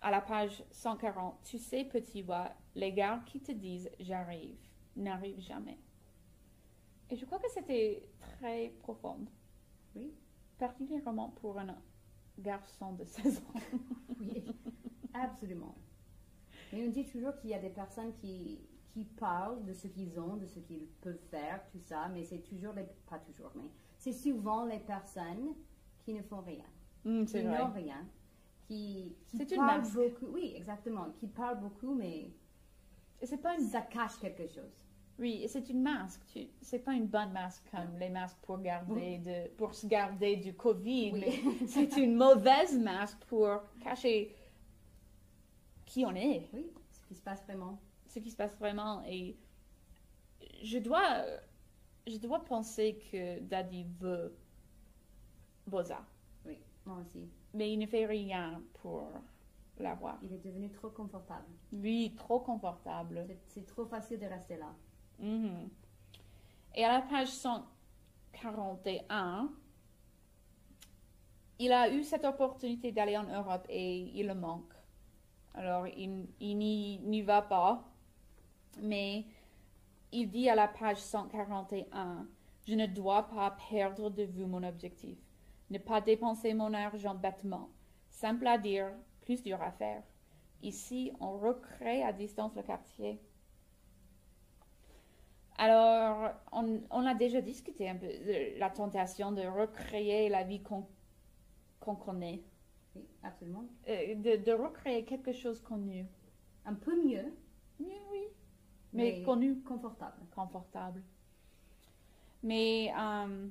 à 0.01 0.11
la 0.11 0.21
page 0.21 0.63
140, 0.71 1.41
tu 1.43 1.57
sais, 1.57 1.83
petit 1.85 2.23
Wa, 2.23 2.51
les 2.75 2.93
gars 2.93 3.21
qui 3.25 3.41
te 3.41 3.51
disent 3.51 3.89
j'arrive 3.99 4.57
n'arrivent 4.95 5.41
jamais. 5.41 5.77
Et 7.09 7.15
je 7.15 7.25
crois 7.25 7.39
que 7.39 7.49
c'était 7.49 8.07
très 8.37 8.69
profond. 8.79 9.25
Oui. 9.95 10.13
Particulièrement 10.57 11.29
pour 11.41 11.57
un 11.59 11.75
garçon 12.37 12.93
de 12.93 13.03
16 13.05 13.39
ans. 13.39 13.59
Oui. 14.19 14.43
Absolument. 15.13 15.75
Mais 16.73 16.85
on 16.85 16.89
dit 16.89 17.05
toujours 17.05 17.35
qu'il 17.37 17.49
y 17.51 17.53
a 17.53 17.59
des 17.59 17.69
personnes 17.69 18.13
qui, 18.15 18.59
qui 18.89 19.05
parlent 19.05 19.63
de 19.63 19.73
ce 19.73 19.87
qu'ils 19.87 20.19
ont, 20.19 20.35
de 20.35 20.45
ce 20.45 20.59
qu'ils 20.59 20.87
peuvent 21.01 21.23
faire, 21.31 21.65
tout 21.71 21.79
ça, 21.79 22.09
mais 22.09 22.23
c'est 22.25 22.39
toujours 22.43 22.73
les, 22.73 22.85
pas 23.09 23.17
toujours, 23.19 23.51
mais 23.55 23.69
c'est 23.97 24.11
souvent 24.11 24.65
les 24.65 24.79
personnes 24.79 25.55
qui 26.01 26.13
ne 26.13 26.21
font 26.21 26.41
rien, 26.41 26.65
Mm, 27.05 27.21
qui 27.23 27.31
c'est 27.31 27.43
vrai. 27.43 27.57
n'ont 27.59 27.71
rien, 27.71 28.05
qui, 28.69 29.15
qui 29.25 29.37
C'est 29.37 29.51
une 29.51 29.81
beaucoup, 29.93 30.27
oui, 30.31 30.53
exactement, 30.55 31.09
qui 31.19 31.27
parlent 31.27 31.59
beaucoup, 31.59 31.95
mais 31.95 32.29
c'est 33.23 33.41
pas 33.41 33.55
une 33.55 33.67
ça 33.67 33.81
cache 33.81 34.19
quelque 34.19 34.47
chose. 34.47 34.71
Oui, 35.17 35.41
et 35.43 35.47
c'est 35.47 35.69
une 35.69 35.81
masque. 35.81 36.21
Tu... 36.31 36.47
C'est 36.61 36.79
pas 36.79 36.93
une 36.93 37.07
bonne 37.07 37.31
masque 37.33 37.63
comme 37.71 37.97
les 37.97 38.09
masques 38.09 38.37
pour 38.43 38.59
garder 38.59 39.17
de, 39.17 39.49
pour 39.55 39.73
se 39.73 39.87
garder 39.87 40.37
du 40.37 40.53
Covid, 40.53 41.11
Oui. 41.13 41.19
mais 41.19 41.67
c'est 41.67 41.97
une 41.97 42.15
mauvaise 42.15 42.77
masque 42.77 43.19
pour 43.25 43.59
cacher 43.81 44.35
qui 45.85 46.05
on 46.05 46.13
est, 46.15 46.47
Oui, 46.53 46.71
ce 46.91 47.05
qui 47.07 47.15
se 47.15 47.21
passe 47.21 47.43
vraiment. 47.45 47.79
ce 48.07 48.19
qui 48.19 48.29
se 48.29 48.37
passe 48.37 48.55
vraiment. 48.57 49.01
Et 49.07 49.35
je 50.63 50.77
dois, 50.77 51.25
je 52.07 52.17
dois 52.17 52.45
penser 52.45 52.99
que 53.11 53.39
Daddy 53.39 53.87
veut 53.99 54.37
Boza, 55.65 56.05
Oui, 56.45 56.59
moi 56.85 56.97
aussi. 57.01 57.27
Mais 57.53 57.71
il 57.71 57.79
ne 57.79 57.85
fait 57.85 58.05
rien 58.05 58.61
pour 58.81 59.07
l'avoir. 59.77 60.17
Il 60.23 60.33
est 60.33 60.43
devenu 60.45 60.69
trop 60.71 60.89
confortable. 60.89 61.45
Lui, 61.71 62.13
trop 62.15 62.39
confortable. 62.39 63.25
C'est- 63.47 63.65
trop 63.65 63.85
facile 63.85 64.19
de 64.19 64.25
rester 64.25 64.57
là. 64.57 64.73
Mhm. 65.19 65.69
Et 66.75 66.83
à 66.85 66.93
la 66.93 67.01
page 67.01 67.29
141, 67.29 69.49
il 71.59 71.71
a 71.71 71.91
eu 71.93 72.03
cette 72.03 72.25
opportunité 72.25 72.91
d'aller 72.91 73.17
en 73.17 73.23
Europe 73.23 73.65
et 73.69 73.99
il 74.19 74.27
le 74.27 74.35
manque. 74.35 74.73
Alors, 75.53 75.87
il, 75.87 76.27
n'y 76.39 77.21
va 77.21 77.41
pas, 77.41 77.83
mais 78.81 79.25
il 80.11 80.29
dit 80.29 80.49
à 80.49 80.55
la 80.55 80.67
page 80.67 80.97
141, 80.97 82.27
je 82.65 82.75
ne 82.75 82.85
dois 82.85 83.23
pas 83.23 83.55
perdre 83.69 84.09
de 84.09 84.23
vue 84.23 84.45
mon 84.45 84.63
objectif, 84.63 85.17
ne 85.69 85.77
pas 85.77 86.01
dépenser 86.01 86.53
mon 86.53 86.73
argent 86.73 87.15
bêtement. 87.15 87.69
Simple 88.09 88.47
à 88.47 88.57
dire, 88.57 88.91
plus 89.21 89.41
dur 89.43 89.61
à 89.61 89.71
faire. 89.71 90.03
Ici, 90.61 91.11
on 91.19 91.37
recrée 91.37 92.03
à 92.03 92.11
distance 92.11 92.55
le 92.55 92.63
quartier. 92.63 93.19
Alors, 95.57 96.31
on, 96.53 96.81
on 96.89 97.05
a 97.05 97.13
déjà 97.13 97.41
discuté 97.41 97.89
un 97.89 97.95
peu 97.95 98.07
de 98.07 98.57
la 98.59 98.69
tentation 98.69 99.31
de 99.31 99.41
recréer 99.41 100.29
la 100.29 100.43
vie 100.43 100.61
qu'on 100.63 101.95
connaît, 101.95 102.41
Oui, 102.95 103.05
absolument. 103.23 103.65
Euh, 103.89 104.15
de, 104.15 104.37
de 104.43 104.51
recréer 104.53 105.03
quelque 105.03 105.33
chose 105.33 105.59
connu. 105.61 106.05
Un 106.65 106.75
peu 106.75 106.95
mieux, 107.05 107.33
Oui, 107.79 107.91
oui. 108.11 108.23
Mais, 108.93 109.15
Mais- 109.17 109.23
connu, 109.23 109.61
confortable. 109.61 110.17
confortable. 110.33 111.03
Mais, 112.41 112.91
euh, 112.97 113.47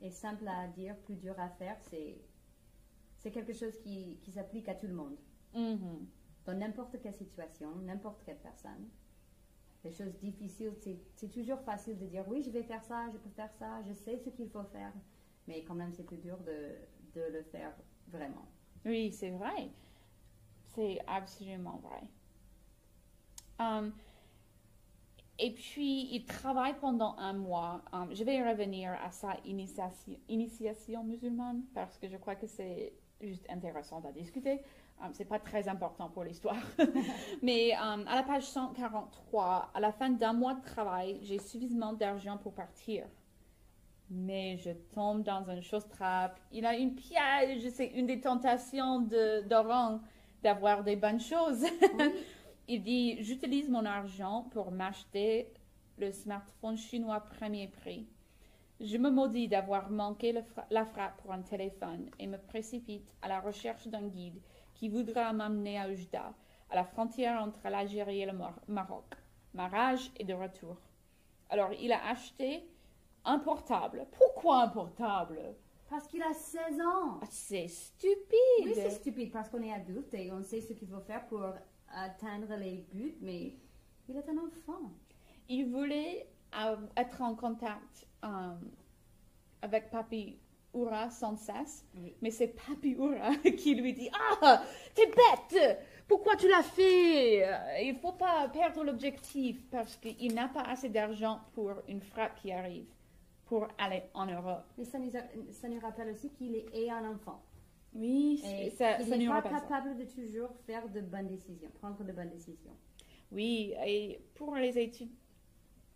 Et 0.00 0.10
simple 0.10 0.48
à 0.48 0.68
dire, 0.68 0.96
plus 1.00 1.16
dur 1.16 1.38
à 1.38 1.48
faire, 1.50 1.76
c'est 1.82 2.22
c'est 3.18 3.30
quelque 3.32 3.52
chose 3.52 3.76
qui, 3.80 4.18
qui 4.22 4.32
s'applique 4.32 4.68
à 4.68 4.74
tout 4.74 4.86
le 4.86 4.94
monde. 4.94 5.16
mhm. 5.54 6.06
Dans 6.46 6.54
n'importe 6.54 6.98
quelle 7.02 7.14
situation, 7.14 7.74
n'importe 7.76 8.22
quelle 8.24 8.38
personne. 8.38 8.88
Les 9.84 9.92
choses 9.92 10.14
difficiles, 10.18 10.74
c'est 10.80 10.98
c'est 11.14 11.30
toujours 11.30 11.60
facile 11.62 11.98
de 11.98 12.06
dire 12.06 12.24
oui, 12.28 12.42
je 12.42 12.50
vais 12.50 12.62
faire 12.62 12.84
ça, 12.84 13.08
je 13.10 13.18
peux 13.18 13.30
faire 13.30 13.52
ça, 13.54 13.82
je 13.84 13.92
sais 13.94 14.18
ce 14.18 14.30
qu'il 14.30 14.50
faut 14.50 14.64
faire. 14.64 14.92
Mais 15.46 15.64
quand 15.64 15.74
même, 15.74 15.92
c'est 15.92 16.04
plus 16.04 16.18
dur 16.18 16.38
de, 16.40 16.76
de 17.14 17.22
le 17.32 17.42
faire 17.44 17.74
vraiment. 18.08 18.46
oui, 18.84 19.12
c'est 19.12 19.30
vrai. 19.30 19.70
C'est 20.66 21.00
absolument 21.06 21.78
vrai. 21.78 22.10
Euh, 23.60 23.90
et 25.38 25.52
puis, 25.52 26.08
il 26.14 26.24
travaille 26.24 26.74
pendant 26.80 27.14
un 27.18 27.34
mois. 27.34 27.82
Euh, 27.92 28.06
je 28.12 28.24
vais 28.24 28.42
revenir 28.48 28.92
à 29.04 29.10
sa 29.10 29.36
initiation, 29.44 30.14
initiation 30.28 31.04
musulmane 31.04 31.62
parce 31.74 31.98
que 31.98 32.08
je 32.08 32.16
crois 32.16 32.36
que 32.36 32.46
c'est 32.46 32.94
juste 33.20 33.46
intéressant 33.50 34.02
à 34.06 34.12
discuter. 34.12 34.62
Euh, 35.02 35.08
c'est 35.12 35.26
pas 35.26 35.38
très 35.38 35.68
important 35.68 36.08
pour 36.08 36.24
l'histoire. 36.24 36.56
Mais 37.42 37.72
euh, 37.74 38.04
à 38.06 38.14
la 38.14 38.22
page 38.22 38.44
143, 38.44 39.72
à 39.74 39.80
la 39.80 39.92
fin 39.92 40.08
d'un 40.08 40.32
mois 40.32 40.54
de 40.54 40.62
travail, 40.62 41.18
j'ai 41.22 41.38
suffisamment 41.38 41.92
d'argent 41.92 42.38
pour 42.38 42.54
partir. 42.54 43.04
Mais 44.08 44.56
je 44.56 44.70
tombe 44.94 45.22
dans 45.22 45.44
une 45.50 45.62
chose 45.62 45.86
trappe. 45.86 46.40
Il 46.50 46.64
a 46.64 46.74
une 46.74 46.94
piège. 46.94 47.68
C'est 47.70 47.88
une 47.88 48.06
des 48.06 48.20
tentations 48.20 49.00
de 49.00 49.42
d'Oran 49.42 50.00
d'avoir 50.42 50.82
des 50.82 50.96
bonnes 50.96 51.20
choses. 51.20 51.66
Il 52.68 52.82
dit 52.82 53.22
J'utilise 53.22 53.68
mon 53.68 53.84
argent 53.84 54.44
pour 54.50 54.70
m'acheter 54.70 55.52
le 55.98 56.10
smartphone 56.12 56.76
chinois 56.76 57.20
premier 57.20 57.68
prix. 57.68 58.06
Je 58.80 58.98
me 58.98 59.10
maudis 59.10 59.48
d'avoir 59.48 59.90
manqué 59.90 60.32
fra- 60.42 60.66
la 60.70 60.84
frappe 60.84 61.16
pour 61.22 61.32
un 61.32 61.40
téléphone 61.42 62.10
et 62.18 62.26
me 62.26 62.36
précipite 62.36 63.08
à 63.22 63.28
la 63.28 63.40
recherche 63.40 63.86
d'un 63.88 64.06
guide 64.08 64.40
qui 64.74 64.88
voudra 64.90 65.32
m'amener 65.32 65.78
à 65.78 65.88
Oujda, 65.88 66.34
à 66.70 66.74
la 66.74 66.84
frontière 66.84 67.40
entre 67.40 67.60
l'Algérie 67.70 68.20
et 68.20 68.26
le 68.26 68.32
Mar- 68.34 68.60
Maroc. 68.68 69.06
Ma 69.54 69.68
rage 69.68 70.10
est 70.18 70.24
de 70.24 70.34
retour. 70.34 70.76
Alors, 71.48 71.72
il 71.80 71.90
a 71.92 72.04
acheté 72.08 72.68
un 73.24 73.38
portable. 73.38 74.06
Pourquoi 74.18 74.64
un 74.64 74.68
portable? 74.68 75.40
Parce 75.88 76.06
qu'il 76.08 76.22
a 76.22 76.34
16 76.34 76.78
ans. 76.80 77.20
Ah, 77.22 77.26
C'est 77.30 77.68
stupide. 77.68 78.36
Oui, 78.64 78.72
c'est 78.74 78.90
stupide 78.90 79.30
parce 79.32 79.48
qu'on 79.48 79.62
est 79.62 79.72
adulte 79.72 80.12
et 80.12 80.30
on 80.32 80.42
sait 80.42 80.60
ce 80.60 80.74
qu'il 80.74 80.88
faut 80.88 81.00
faire 81.00 81.24
pour 81.28 81.42
atteindre 81.96 82.54
les 82.56 82.84
buts, 82.92 83.16
mais 83.20 83.54
il 84.08 84.16
est 84.16 84.28
un 84.28 84.38
enfant. 84.38 84.92
il 85.48 85.66
voulait 85.70 86.28
euh, 86.60 86.76
être 86.96 87.22
en 87.22 87.34
contact 87.34 88.06
euh, 88.24 88.54
avec 89.62 89.90
Papi 89.90 90.38
Oura 90.74 91.10
sans 91.10 91.36
cesse, 91.36 91.84
Oui. 91.96 92.14
mais 92.20 92.30
c'est 92.30 92.48
Papi 92.48 92.94
Oura 92.96 93.34
qui 93.56 93.74
lui 93.74 93.92
dit 93.94 94.10
Ah, 94.42 94.62
t'es 94.94 95.06
bête 95.06 95.78
Pourquoi 96.06 96.36
tu 96.36 96.48
l'as 96.48 96.62
fait? 96.62 97.46
Il 97.84 97.96
faut 97.96 98.12
pas 98.12 98.48
perdre 98.48 98.84
l'objectif 98.84 99.68
parce 99.70 99.96
qu'il 99.96 100.34
n'a 100.34 100.48
pas 100.48 100.62
assez 100.62 100.88
d'argent 100.88 101.40
pour 101.54 101.72
une 101.88 102.00
frappe 102.02 102.36
qui 102.36 102.52
arrive 102.52 102.86
pour 103.46 103.66
aller 103.78 104.02
en 104.12 104.26
Europe. 104.26 104.64
Mais 104.76 104.84
ça 104.84 104.98
nous, 104.98 105.16
a- 105.16 105.52
ça 105.52 105.68
nous 105.68 105.80
rappelle 105.80 106.10
aussi 106.10 106.30
qu'il 106.30 106.54
est 106.56 106.90
un 106.90 107.08
enfant. 107.10 107.40
Oui, 107.98 108.40
Et 108.44 108.70
c'est- 108.70 108.76
ça, 108.76 109.00
il 109.00 109.08
ça 109.08 109.16
n'est 109.16 109.26
pas 109.26 109.42
capable 109.42 109.96
de 109.96 110.04
toujours 110.04 110.54
faire 110.66 110.88
de 110.88 111.00
bonnes 111.00 111.28
décisions, 111.28 111.70
prendre 111.80 112.02
de 112.04 112.12
bonnes 112.12 112.30
décisions. 112.30 112.76
Oui, 113.32 113.74
et 113.86 114.20
pour 114.34 114.54
les 114.56 114.78
études, 114.78 115.10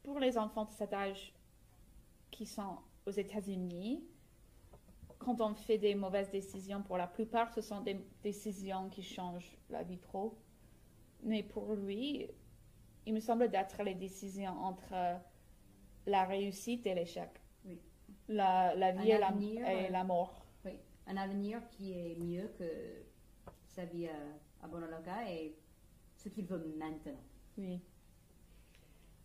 pour 0.03 0.19
les 0.19 0.37
enfants 0.39 0.65
de 0.65 0.71
cet 0.73 0.93
âge 0.93 1.33
qui 2.31 2.47
sont 2.47 2.79
aux 3.07 3.11
États-Unis, 3.11 4.03
quand 5.19 5.41
on 5.43 5.55
fait 5.55 5.79
des 5.79 5.95
mauvaises 5.95 6.31
décisions, 6.31 6.83
pour 6.83 6.97
la 6.97 7.07
plupart, 7.07 7.53
ce 7.53 7.61
sont 7.61 7.81
des 7.83 8.01
décisions 8.23 8.89
qui 8.89 9.03
changent 9.03 9.57
la 9.69 9.83
vie 9.83 9.99
pro. 9.99 10.39
Mais 11.23 11.43
pour 11.43 11.75
lui, 11.75 12.27
il 13.07 13.13
me 13.13 13.21
semble 13.21 13.49
d'être 13.51 13.83
les 13.83 13.95
décisions 13.95 14.53
entre 14.59 14.95
la 16.07 16.25
réussite 16.25 16.87
et 16.87 16.95
l'échec. 16.95 17.29
Oui. 17.67 17.79
La, 18.29 18.75
la 18.75 18.93
vie 18.93 19.11
et 19.11 19.19
la, 19.19 19.31
et 19.39 19.87
euh, 19.87 19.89
la 19.91 20.05
mort. 20.05 20.47
Un 21.11 21.17
avenir 21.17 21.61
qui 21.71 21.93
est 21.93 22.17
mieux 22.19 22.49
que 22.57 22.65
sa 23.67 23.85
vie 23.85 24.07
à, 24.07 24.65
à 24.65 24.69
Bonaloga 24.69 25.29
et 25.29 25.57
ce 26.17 26.29
qu'il 26.29 26.45
veut 26.47 26.73
maintenant. 26.79 27.21
Oui. 27.59 27.81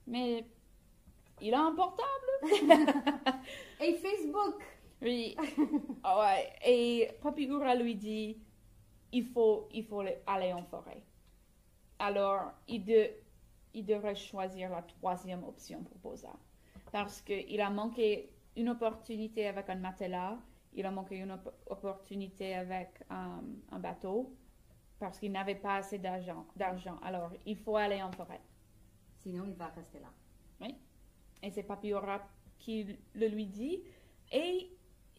Mais 0.08 0.46
il 1.42 1.54
a 1.54 1.62
un 1.62 1.76
portable. 1.76 2.08
Et 3.82 3.94
Facebook 3.96 4.64
Oui. 5.02 5.36
Ah 6.04 6.20
ouais. 6.20 6.54
Et 6.66 7.10
Papi 7.22 7.50
Oura 7.50 7.76
lui 7.76 7.96
dit 7.96 8.38
il 9.12 9.26
faut, 9.26 9.68
il 9.72 9.86
faut 9.86 10.04
aller 10.28 10.54
en 10.54 10.64
forêt. 10.64 11.04
Alors, 12.00 12.52
il, 12.68 12.84
de, 12.84 13.10
il 13.74 13.86
devrait 13.86 14.16
choisir 14.16 14.70
la 14.70 14.82
troisième 14.82 15.44
option 15.44 15.84
pour 15.84 15.98
Boza. 15.98 16.34
Parce 16.92 17.22
qu'il 17.22 17.62
a 17.62 17.70
manqué 17.70 18.30
une 18.56 18.70
opportunité 18.70 19.48
avec 19.48 19.70
un 19.70 19.76
matelas, 19.76 20.38
il 20.76 20.86
a 20.86 20.92
manqué 20.92 21.18
une 21.18 21.32
op- 21.32 21.56
opportunité 21.68 22.54
avec 22.56 22.90
euh, 23.12 23.16
un 23.72 23.80
bateau, 23.80 24.36
parce 25.00 25.20
qu'il 25.20 25.32
n'avait 25.32 25.56
pas 25.56 25.78
assez 25.78 25.98
d'argent. 25.98 26.46
Alors, 27.04 27.32
il 27.46 27.58
faut 27.58 27.76
aller 27.78 28.02
en 28.02 28.12
forêt. 28.12 28.42
Sinon, 29.18 29.46
il 29.48 29.56
va 29.56 29.68
rester 29.68 30.00
là. 30.00 30.12
Et 31.44 31.52
c'est 31.52 31.64
Papi 31.64 31.94
Oura 31.94 32.28
qui 32.58 32.98
le 33.14 33.28
lui 33.28 33.46
dit. 33.46 33.84
Et 34.32 34.72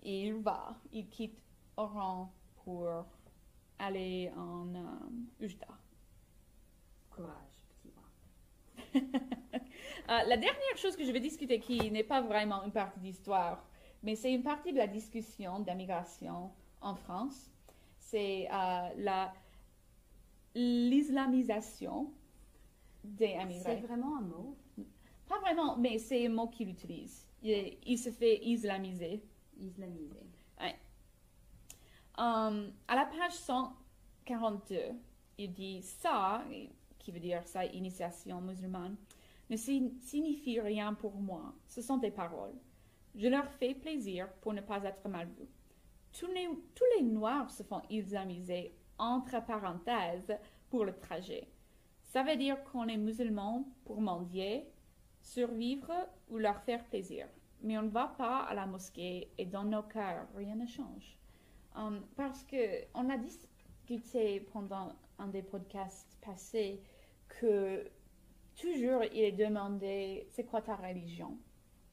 il 0.03 0.35
va. 0.35 0.77
Il 0.93 1.09
quitte 1.09 1.39
Oran 1.77 2.33
pour 2.65 2.89
aller 3.79 4.33
en 4.37 4.75
euh, 4.75 5.45
Ujda. 5.45 5.69
Courage, 7.11 7.63
petit 7.69 7.93
moi. 7.95 9.03
Euh, 10.09 10.23
la 10.29 10.37
dernière 10.37 10.77
chose 10.77 10.97
que 10.97 11.05
je 11.05 11.11
vais 11.11 11.19
discuter, 11.19 11.59
qui 11.59 11.91
n'est 11.91 12.05
pas 12.05 12.21
vraiment 12.21 12.63
une 12.63 12.71
partie 12.71 13.01
d'histoire, 13.01 13.67
mais 14.03 14.15
c'est 14.17 14.33
une 14.33 14.43
partie 14.43 14.73
de 14.73 14.79
la 14.79 14.87
discussion 14.87 15.61
d'immigration 15.61 16.51
en 16.81 16.95
France, 16.95 17.51
c'est 17.99 18.49
euh, 18.53 18.89
la 18.99 19.33
l'islamisation 20.55 22.11
des 23.05 23.27
C'est 23.37 23.43
immigrés. 23.43 23.77
vraiment 23.83 24.17
un 24.19 24.23
mot? 24.23 24.57
Pas 25.29 25.39
vraiment, 25.41 25.77
mais 25.77 25.99
c'est 25.99 26.27
un 26.27 26.31
mot 26.31 26.49
qu'il 26.49 26.69
utilise. 26.71 27.27
Il, 27.43 27.77
il 27.85 27.99
se 27.99 28.11
fait 28.11 28.43
islamiser. 28.45 29.23
Islamisé. 29.59 30.21
Um, 32.19 32.73
à 32.89 32.95
la 32.97 33.05
page 33.05 33.33
142, 33.35 34.79
il 35.37 35.53
dit 35.53 35.83
ça, 35.83 36.43
qui 36.99 37.13
veut 37.13 37.21
dire 37.21 37.47
sa 37.47 37.67
initiation 37.67 38.41
musulmane, 38.41 38.97
ne 39.51 39.57
si- 39.57 39.93
signifie 40.01 40.59
rien 40.59 40.95
pour 40.95 41.15
moi. 41.17 41.53
Ce 41.69 41.83
sont 41.83 41.99
des 41.99 42.11
paroles. 42.11 42.55
Je 43.17 43.29
leur 43.29 43.51
fais 43.53 43.75
plaisir 43.75 44.29
pour 44.43 44.53
ne 44.53 44.61
pas 44.61 44.85
être 44.85 45.09
mal 45.09 45.27
vus. 45.39 45.49
Tous 46.13 46.27
les, 46.27 47.03
Noirs 47.03 47.51
se 47.51 47.63
font 47.63 47.81
islamiser 47.89 48.75
entre 48.99 49.43
parenthèses 49.45 50.37
pour 50.69 50.85
le 50.85 50.99
trajet. 50.99 51.49
Ça 52.03 52.23
veut 52.23 52.37
dire 52.37 52.63
qu'on 52.65 52.89
est 52.89 52.97
musulman 52.99 53.67
pour 53.85 54.03
mendier, 54.03 54.71
survivre 55.23 55.93
ou 56.29 56.37
leur 56.37 56.61
faire 56.63 56.85
plaisir. 56.85 57.27
Mais 57.63 57.79
on 57.79 57.83
ne 57.83 57.89
va 57.89 58.15
pas 58.19 58.41
à 58.45 58.55
la 58.55 58.67
mosquée 58.67 59.31
et 59.39 59.47
dans 59.47 59.65
nos 59.65 59.83
cœurs, 59.83 60.27
rien 60.35 60.55
ne 60.55 60.67
change. 60.67 61.19
Um, 61.75 62.03
parce 62.17 62.45
que 62.45 62.85
on 62.95 63.09
a 63.09 63.17
discuté 63.17 64.41
pendant 64.53 64.93
un 65.19 65.29
des 65.29 65.43
podcasts 65.43 66.19
passés 66.21 66.83
que 67.29 67.91
toujours 68.55 69.05
il 69.05 69.21
est 69.21 69.33
demandé 69.33 70.27
c'est 70.31 70.45
quoi 70.45 70.61
ta 70.61 70.77
religion? 70.77 71.37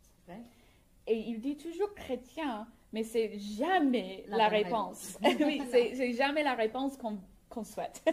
C'est 0.01 0.31
vrai. 0.31 0.43
Et 1.07 1.17
il 1.17 1.39
dit 1.39 1.57
toujours 1.57 1.93
chrétien 1.93 2.67
mais 2.91 3.03
c'est 3.03 3.37
jamais 3.39 4.23
la, 4.27 4.47
réponse 4.47 5.17
réponse. 5.21 5.41
oui 5.45 5.61
c'est 5.69 6.13
jamais 6.13 6.43
la 6.43 6.53
réponse 6.53 6.97
qu'on 6.97 7.63
souhaite 7.63 8.03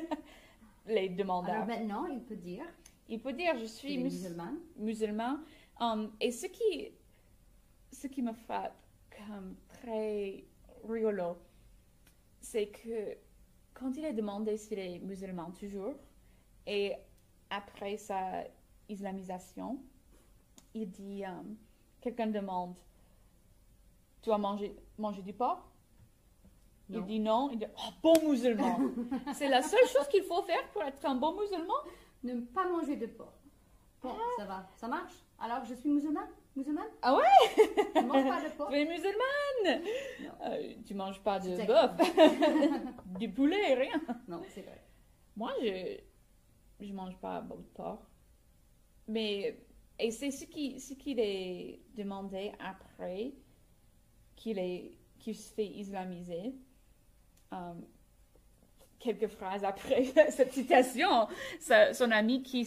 les 0.87 1.09
demandeurs 1.09 1.55
Alors 1.55 1.67
maintenant, 1.67 2.07
il 2.07 2.23
peut 2.23 2.37
dire 2.37 2.65
il 3.11 3.21
peut 3.21 3.33
dire 3.33 3.59
je 3.59 3.65
suis 3.65 3.99
mus- 3.99 4.05
musulman. 4.05 4.53
musulman. 4.77 5.39
Um, 5.81 6.13
et 6.21 6.31
ce 6.31 6.47
qui, 6.47 6.93
ce 7.91 8.07
qui 8.07 8.23
me 8.23 8.33
frappe 8.33 8.77
comme 9.17 9.57
très 9.69 10.45
rigolo, 10.89 11.37
c'est 12.41 12.69
que 12.69 13.17
quand 13.75 13.97
il 13.97 14.05
est 14.05 14.13
demandé 14.13 14.57
s'il 14.57 14.79
est 14.79 15.01
musulman 15.01 15.51
toujours, 15.51 15.95
et 16.67 16.95
après 17.51 17.97
sa 17.97 18.45
islamisation, 18.89 19.83
il 20.75 20.89
dit, 20.91 21.25
um, 21.25 21.57
quelqu'un 22.01 22.27
demande, 22.29 22.75
tu 24.23 24.31
as 24.33 24.39
mangé, 24.39 24.75
mangé 24.99 25.23
du 25.23 25.33
porc? 25.33 25.67
Il 26.89 26.99
Non. 26.99 27.07
dit 27.07 27.21
non, 27.21 27.51
il 27.53 27.59
dit, 27.59 27.67
oh, 27.77 27.91
bon 28.03 28.15
musulman. 28.29 28.79
c'est 29.35 29.49
la 29.49 29.63
seule 29.63 29.87
chose 29.87 30.09
qu'il 30.09 30.25
faut 30.25 30.43
faire 30.43 30.67
pour 30.73 30.83
être 30.83 31.05
un 31.07 31.15
bon 31.15 31.39
musulman? 31.41 31.75
Ne 32.25 32.41
pas 32.41 32.69
manger 32.69 32.97
de 32.97 33.07
porc. 33.07 33.33
Bon, 34.03 34.15
ça 34.37 34.45
va. 34.45 34.69
Ça 34.77 34.89
marche 34.89 35.13
Alors, 35.39 35.65
je 35.65 35.75
suis 35.75 35.89
musulman 35.91 36.23
Musulman 36.57 36.83
Ah 37.03 37.15
ouais? 37.15 37.23
Je 37.95 38.01
mange 38.01 38.25
pas 38.29 38.43
de 38.43 38.49
porc? 38.57 38.69
Tu 38.71 38.75
es 38.77 38.85
musulmane? 38.85 39.83
Non. 40.23 40.31
Euh, 40.47 40.75
Tu 40.85 40.95
manges 40.95 41.21
pas 41.23 41.39
de 41.39 41.65
bœuf, 41.65 41.93
du 43.19 43.31
poulet, 43.31 43.75
rien. 43.75 44.01
Non, 44.27 44.43
c'est 44.49 44.63
vrai. 44.63 44.83
Moi, 45.37 45.53
je 45.63 46.01
je 46.81 46.93
mange 46.93 47.17
pas 47.19 47.41
beaucoup 47.43 47.63
de 47.63 47.69
porc. 47.69 48.03
Mais 49.07 49.61
et 50.01 50.11
c'est 50.11 50.31
ce 50.31 50.45
qui 50.45 50.81
ce 50.81 50.95
qu'il 50.95 51.19
est 51.21 51.81
demandé 51.97 52.53
après 52.59 53.33
qu'il 54.37 54.59
est 54.59 54.93
qu'il 55.19 55.37
se 55.37 55.53
fait 55.53 55.67
islamiser. 55.67 56.55
Euh, 57.53 57.73
quelques 58.99 59.29
phrases 59.29 59.65
après 59.65 60.05
cette 60.31 60.53
citation, 60.53 61.27
sa- 61.59 61.93
son 61.95 62.11
ami 62.11 62.43
qui 62.43 62.65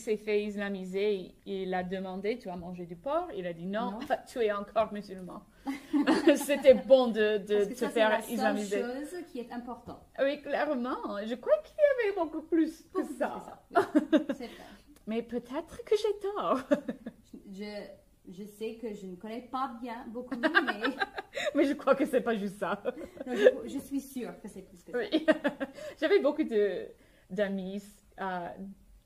s'est 0.00 0.16
fait 0.16 0.44
islamiser, 0.44 1.34
il 1.46 1.72
a 1.74 1.82
demandé, 1.84 2.38
tu 2.38 2.48
as 2.48 2.56
mangé 2.56 2.86
du 2.86 2.96
porc? 2.96 3.28
Il 3.36 3.46
a 3.46 3.52
dit 3.52 3.66
non, 3.66 3.92
Non. 3.92 3.98
tu 4.28 4.38
es 4.40 4.50
encore 4.52 4.92
musulman. 4.92 5.42
C'était 6.36 6.74
bon 6.74 7.08
de, 7.08 7.38
te 7.38 7.74
ça, 7.74 7.86
c'est 7.86 7.90
faire 7.90 8.10
la 8.10 8.20
seule 8.22 8.34
islamiser. 8.34 8.82
chose 8.82 9.14
qui 9.30 9.38
est 9.40 9.50
importante. 9.52 10.02
Oui, 10.20 10.40
clairement. 10.42 10.96
Je 11.26 11.34
crois 11.36 11.58
qu'il 11.64 11.76
y 11.76 12.08
avait 12.08 12.16
beaucoup 12.16 12.42
plus 12.42 12.82
que 12.92 13.02
C'est 13.04 13.14
ça. 13.18 13.62
ça. 13.72 13.90
oui. 13.92 14.18
C'est 14.34 14.46
vrai. 14.46 14.64
Mais 15.06 15.22
peut-être 15.22 15.84
que 15.84 15.94
j'ai 15.96 16.18
tort. 16.20 16.60
Je, 17.52 17.86
je 18.30 18.44
sais 18.44 18.76
que 18.76 18.94
je 18.94 19.06
ne 19.06 19.16
connais 19.16 19.42
pas 19.42 19.76
bien 19.82 20.06
beaucoup, 20.08 20.34
mais 20.36 20.82
Mais 21.54 21.64
je 21.64 21.74
crois 21.74 21.94
que 21.94 22.06
c'est 22.06 22.22
pas 22.22 22.34
juste 22.34 22.58
ça. 22.58 22.82
non, 23.26 23.34
je, 23.34 23.68
je 23.68 23.78
suis 23.78 24.00
sûre 24.00 24.32
que 24.40 24.48
c'est 24.48 24.62
plus 24.62 24.82
que 24.82 24.92
ça. 24.92 24.98
Oui. 24.98 25.26
J'avais 26.00 26.20
beaucoup 26.20 26.42
de 26.42 26.88
d'amis. 27.30 27.82
euh, 28.20 28.48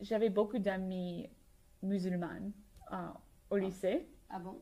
J'avais 0.01 0.31
beaucoup 0.31 0.59
d'amis 0.59 1.29
musulmanes 1.83 2.53
euh, 2.93 2.97
au 3.51 3.57
lycée. 3.57 4.07
Ah 4.31 4.39
bon? 4.39 4.61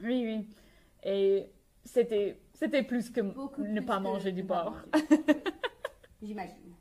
Oui, 0.00 0.24
oui. 0.24 0.48
Et 1.04 1.50
c'était 1.84 2.40
c'était 2.54 2.82
plus 2.82 3.10
que 3.10 3.20
Beaucoup 3.20 3.62
ne 3.62 3.80
plus 3.80 3.86
pas 3.86 4.00
manger 4.00 4.32
du 4.32 4.44
porc. 4.44 4.76
J'imagine. 6.22 6.74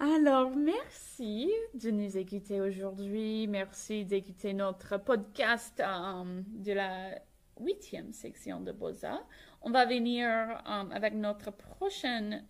Alors, 0.00 0.54
merci 0.54 1.50
de 1.74 1.90
nous 1.90 2.16
écouter 2.16 2.60
aujourd'hui. 2.60 3.48
Merci 3.48 4.04
d'écouter 4.04 4.54
notre 4.54 4.96
podcast 4.96 5.80
euh, 5.80 6.40
de 6.46 6.72
la 6.72 7.18
huitième 7.58 8.12
section 8.12 8.60
de 8.60 8.70
Beaux-Arts. 8.70 9.26
On 9.60 9.70
va 9.72 9.86
venir 9.86 10.28
euh, 10.28 10.90
avec 10.92 11.14
notre 11.14 11.50
prochain 11.50 12.42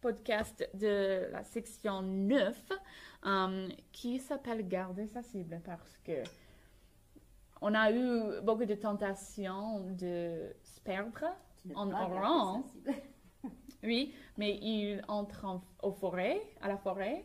podcast 0.00 0.70
de 0.74 1.28
la 1.32 1.42
section 1.42 2.02
9 2.02 2.72
euh, 3.26 3.68
qui 3.90 4.20
s'appelle 4.20 4.68
Garder 4.68 5.08
sa 5.08 5.24
cible 5.24 5.60
parce 5.64 5.98
que 6.04 6.22
on 7.60 7.74
a 7.74 7.90
eu 7.90 8.40
beaucoup 8.42 8.64
de 8.64 8.76
tentations 8.76 9.80
de 9.90 10.54
se 10.62 10.80
perdre. 10.82 11.24
En 11.74 11.88
peux 11.88 12.92
Oui, 13.82 14.12
mais 14.36 14.58
il 14.60 15.02
entre 15.08 15.44
en, 15.44 15.62
au 15.82 15.92
forêt, 15.92 16.40
à 16.60 16.68
la 16.68 16.76
forêt, 16.76 17.24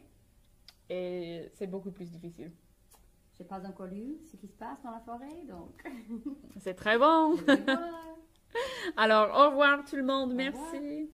et 0.89 1.49
c'est 1.53 1.67
beaucoup 1.67 1.91
plus 1.91 2.11
difficile. 2.11 2.51
J'ai 3.37 3.43
pas 3.43 3.65
encore 3.67 3.87
lu 3.87 4.17
ce 4.31 4.37
qui 4.37 4.47
se 4.47 4.55
passe 4.55 4.81
dans 4.83 4.91
la 4.91 4.99
forêt, 4.99 5.43
donc. 5.47 5.83
C'est 6.57 6.75
très 6.75 6.99
bon. 6.99 7.35
je. 7.35 7.53
Alors, 8.97 9.31
au 9.35 9.49
revoir 9.49 9.83
tout 9.85 9.95
le 9.95 10.03
monde, 10.03 10.33
merci. 10.35 11.09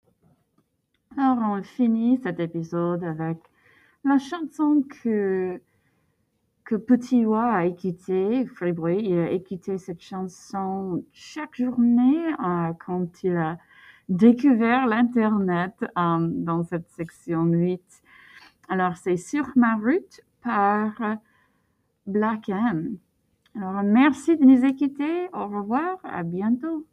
Alors, 1.18 1.38
on 1.39 1.62
finit 1.64 2.18
cet 2.24 2.39
épisode 2.39 3.04
avec 3.04 3.38
la 4.06 4.18
chanson 4.18 4.84
que, 5.02 5.60
que 6.64 6.76
Petit 6.76 7.26
Oie 7.26 7.43
a 7.43 7.66
écoutée, 7.66 8.46
Fribouille. 8.46 9.10
Il 9.10 9.20
a 9.20 9.32
écouté 9.32 9.78
cette 9.78 10.02
chanson 10.02 11.04
chaque 11.12 11.56
journée 11.56 12.34
euh, 12.39 12.72
quand 12.86 13.24
il 13.24 13.36
a 13.36 13.58
découvert 14.10 14.88
l'Internet 14.88 15.74
euh, 15.82 16.18
dans 16.20 16.64
cette 16.64 16.89
section 16.89 17.45
8. 17.45 17.82
Alors, 18.70 18.97
c'est 18.97 19.18
Sur 19.18 19.47
ma 19.56 19.76
route 19.76 20.22
par 20.41 21.18
Black 22.06 22.49
M. 22.49 22.97
Alors, 23.56 23.84
merci 23.84 24.38
de 24.38 24.43
nous 24.43 24.66
écouter. 24.66 25.28
Au 25.34 25.47
revoir. 25.47 25.97
À 26.03 26.24
bientôt. 26.24 26.86